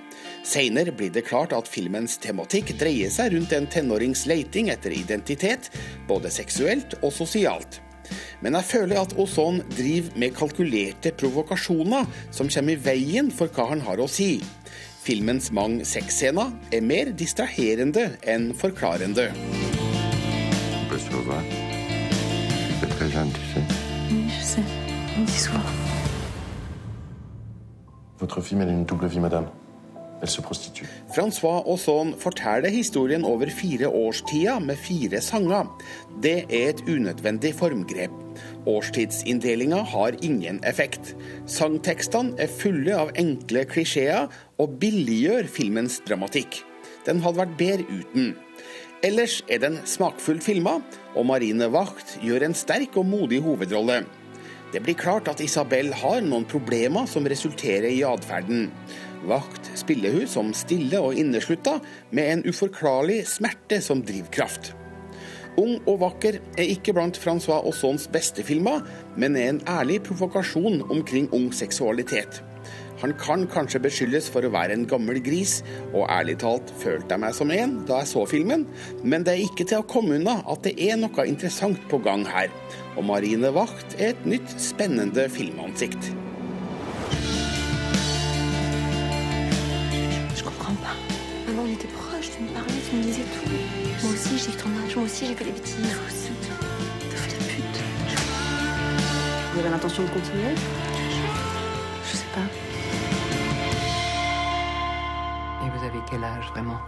Senere 0.46 0.94
blir 0.96 1.12
det 1.12 1.26
klart 1.28 1.52
at 1.56 1.68
filmens 1.68 2.16
tematikk 2.22 2.72
dreier 2.80 3.12
seg 3.12 3.34
rundt 3.34 3.52
en 3.56 3.68
tenårings 3.70 4.24
leiting 4.30 4.72
etter 4.72 4.96
identitet, 4.96 5.70
både 6.08 6.32
seksuelt 6.32 6.96
og 7.02 7.12
sosialt. 7.14 7.82
Men 8.40 8.56
jeg 8.58 8.66
føler 8.66 8.98
at 8.98 9.12
Ozon 9.20 9.60
driver 9.76 10.16
med 10.18 10.34
kalkulerte 10.34 11.12
provokasjoner 11.20 12.08
som 12.34 12.50
kommer 12.50 12.74
i 12.74 12.82
veien 12.82 13.30
for 13.34 13.52
hva 13.54 13.68
han 13.74 13.84
har 13.86 14.00
å 14.00 14.08
si. 14.10 14.38
Filmens 15.00 15.46
mange 15.52 15.84
sexscener 15.88 16.50
er 16.76 16.82
mer 16.84 17.08
distraherende 17.16 18.02
enn 18.28 18.50
forklarende. 18.52 19.30
Votre 28.18 28.42
film, 28.42 28.60
elle 28.60 28.68
a 28.68 28.72
une 28.72 28.84
double 28.84 29.08
vie, 29.08 29.20
madame. 29.20 29.46
Francois 31.14 31.62
Ozon 31.66 32.12
forteller 32.18 32.68
historien 32.68 33.24
over 33.24 33.48
fire 33.48 33.88
årstider 33.88 34.58
med 34.60 34.76
fire 34.76 35.20
sanger. 35.20 35.64
Det 36.22 36.44
er 36.50 36.68
et 36.74 36.82
unødvendig 36.88 37.54
formgrep. 37.54 38.10
Årstidsinndelinga 38.66 39.76
har 39.76 40.12
ingen 40.22 40.60
effekt. 40.64 41.14
Sangtekstene 41.46 42.36
er 42.38 42.52
fulle 42.52 42.96
av 42.96 43.14
enkle 43.16 43.64
klisjeer 43.64 44.28
og 44.60 44.76
billiggjør 44.82 45.48
filmens 45.48 46.00
dramatikk. 46.06 46.60
Den 47.06 47.22
hadde 47.24 47.40
vært 47.40 47.58
bedre 47.60 47.86
uten. 47.88 48.32
Ellers 49.04 49.38
er 49.48 49.62
den 49.62 49.78
smakfullt 49.88 50.44
filma, 50.44 50.76
og 51.16 51.24
Marine 51.30 51.70
Wacht 51.72 52.18
gjør 52.20 52.44
en 52.44 52.56
sterk 52.56 52.98
og 53.00 53.08
modig 53.08 53.40
hovedrolle. 53.44 54.02
Det 54.70 54.82
blir 54.84 54.98
klart 54.98 55.30
at 55.32 55.40
Isabel 55.42 55.88
har 56.02 56.20
noen 56.22 56.44
problemer 56.46 57.08
som 57.10 57.24
resulterer 57.26 57.88
i 57.90 58.02
atferden. 58.06 58.68
Wacht 59.26 59.72
spiller 59.76 60.12
hun 60.14 60.28
som 60.30 60.52
stille 60.56 61.00
og 61.00 61.16
inneslutta, 61.18 61.78
med 62.12 62.28
en 62.34 62.44
uforklarlig 62.52 63.24
smerte 63.28 63.80
som 63.84 64.04
drivkraft. 64.04 64.74
Ung 65.58 65.80
og 65.90 65.98
vakker 66.04 66.38
er 66.60 66.70
ikke 66.76 66.94
blant 66.94 67.18
Francois 67.18 67.64
Aussons 67.66 68.06
beste 68.12 68.44
filmer, 68.46 68.84
men 69.16 69.34
er 69.36 69.50
en 69.50 69.64
ærlig 69.68 69.98
provokasjon 70.06 70.84
omkring 70.92 71.26
ung 71.36 71.50
seksualitet. 71.56 72.44
Han 73.00 73.14
kan 73.16 73.46
kanskje 73.48 73.80
beskyldes 73.80 74.28
for 74.28 74.44
å 74.44 74.52
være 74.52 74.74
en 74.76 74.84
gammel 74.88 75.22
gris, 75.24 75.60
og 75.94 76.04
ærlig 76.12 76.36
talt 76.42 76.68
følte 76.82 77.16
jeg 77.16 77.22
meg 77.22 77.36
som 77.36 77.52
en 77.54 77.78
da 77.88 78.02
jeg 78.02 78.10
så 78.12 78.24
filmen, 78.28 78.66
men 79.00 79.24
det 79.24 79.32
er 79.34 79.44
ikke 79.46 79.64
til 79.64 79.80
å 79.80 79.86
komme 79.88 80.18
unna 80.18 80.40
at 80.44 80.66
det 80.66 80.74
er 80.84 81.00
noe 81.00 81.24
interessant 81.28 81.80
på 81.88 82.00
gang 82.04 82.26
her. 82.28 82.52
Og 83.00 83.06
Marine 83.08 83.52
Wacht 83.56 83.96
er 83.96 84.12
et 84.12 84.26
nytt, 84.28 84.52
spennende 84.60 85.30
filmansikt. 85.32 86.12
Moi 94.02 94.12
aussi, 94.12 94.38
j'ai 94.38 94.56
ton 94.56 94.70
âge, 94.82 94.96
moi 94.96 95.04
aussi, 95.04 95.26
j'ai 95.26 95.34
fait 95.34 95.44
des 95.44 95.52
bêtises. 95.52 95.76
Aussi. 96.06 96.32
T'as 97.10 97.16
fait 97.16 97.38
la 97.38 97.44
pute. 97.44 97.80
Vous 99.52 99.60
avez 99.60 99.68
l'intention 99.68 100.02
de 100.02 100.08
continuer 100.08 100.54
Je 102.10 102.16
sais 102.16 102.24
pas. 102.34 102.69
Quel 106.10 106.24
âge 106.24 106.48
vraiment? 106.50 106.80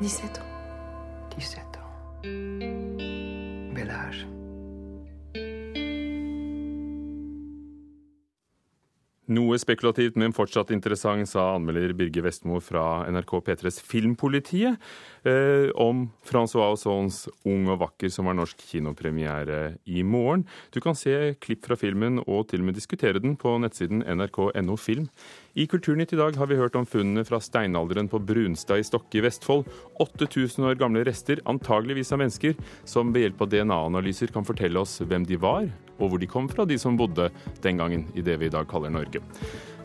17 0.00 0.40
ans. 0.40 1.36
17 1.36 1.64
ans. 1.78 2.97
Noe 9.28 9.58
spekulativt, 9.60 10.16
men 10.16 10.32
fortsatt 10.32 10.70
interessant, 10.72 11.28
sa 11.28 11.50
anmelder 11.52 11.92
Birger 11.96 12.24
Vestmo 12.24 12.62
fra 12.64 13.02
NRK 13.12 13.32
P3s 13.44 13.80
Filmpolitiet 13.84 14.78
eh, 15.28 15.68
om 15.76 16.06
Francois 16.24 16.64
Aussons 16.64 17.18
Ung 17.44 17.66
og 17.68 17.82
vakker, 17.82 18.08
som 18.08 18.30
har 18.30 18.38
norsk 18.38 18.62
kinopremiere 18.70 19.74
i 19.84 20.00
morgen. 20.00 20.46
Du 20.72 20.80
kan 20.80 20.96
se 20.96 21.34
klipp 21.44 21.68
fra 21.68 21.76
filmen 21.76 22.22
og 22.24 22.46
til 22.48 22.62
og 22.64 22.70
med 22.70 22.78
diskutere 22.78 23.20
den 23.20 23.36
på 23.36 23.52
nettsiden 23.60 24.00
nrk.no 24.00 24.78
film. 24.80 25.10
I 25.58 25.66
Kulturnytt 25.68 26.14
i 26.16 26.20
dag 26.20 26.38
har 26.38 26.48
vi 26.48 26.56
hørt 26.56 26.78
om 26.80 26.88
funnene 26.88 27.26
fra 27.28 27.40
steinalderen 27.44 28.08
på 28.08 28.22
Brunstad 28.24 28.80
i 28.80 28.86
Stokke 28.86 29.20
i 29.20 29.26
Vestfold. 29.26 29.68
8000 30.00 30.70
år 30.70 30.80
gamle 30.80 31.04
rester, 31.04 31.44
antageligvis 31.44 32.14
av 32.16 32.22
mennesker, 32.22 32.56
som 32.88 33.12
ved 33.12 33.26
hjelp 33.26 33.44
av 33.44 33.52
DNA-analyser 33.52 34.32
kan 34.32 34.48
fortelle 34.48 34.80
oss 34.80 35.02
hvem 35.04 35.28
de 35.28 35.36
var, 35.42 35.68
og 35.98 36.12
hvor 36.12 36.22
de 36.22 36.30
kom 36.30 36.48
fra, 36.50 36.66
de 36.68 36.78
som 36.80 36.98
bodde 36.98 37.30
den 37.64 37.80
gangen 37.80 38.06
i 38.14 38.24
det 38.24 38.38
vi 38.40 38.48
i 38.48 38.54
dag 38.54 38.68
kaller 38.70 38.92
Norge. 38.94 39.22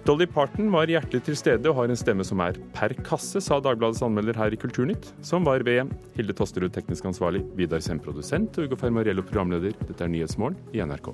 Dolly 0.04 0.26
Parton 0.28 0.68
var 0.74 0.92
hjertelig 0.92 1.22
til 1.24 1.38
stede 1.40 1.70
og 1.72 1.78
har 1.78 1.92
en 1.92 2.00
stemme 2.00 2.26
som 2.28 2.42
er 2.44 2.58
per 2.76 2.92
kasse, 3.08 3.40
sa 3.40 3.62
Dagbladets 3.64 4.04
anmelder 4.04 4.36
her 4.36 4.52
i 4.52 4.60
Kulturnytt, 4.60 5.14
som 5.24 5.48
var 5.48 5.64
ved 5.64 5.94
Hilde 6.18 6.36
Tosterud, 6.36 6.74
teknisk 6.76 7.08
ansvarlig, 7.08 7.46
Vidar 7.56 7.80
Sem, 7.80 8.04
produsent, 8.04 8.60
og 8.60 8.68
Ugo 8.68 8.82
Fermariello, 8.84 9.24
programleder. 9.24 9.72
Dette 9.88 10.04
er 10.04 10.12
Nyhetsmorgen 10.12 10.60
i 10.76 10.84
NRK. 10.84 11.14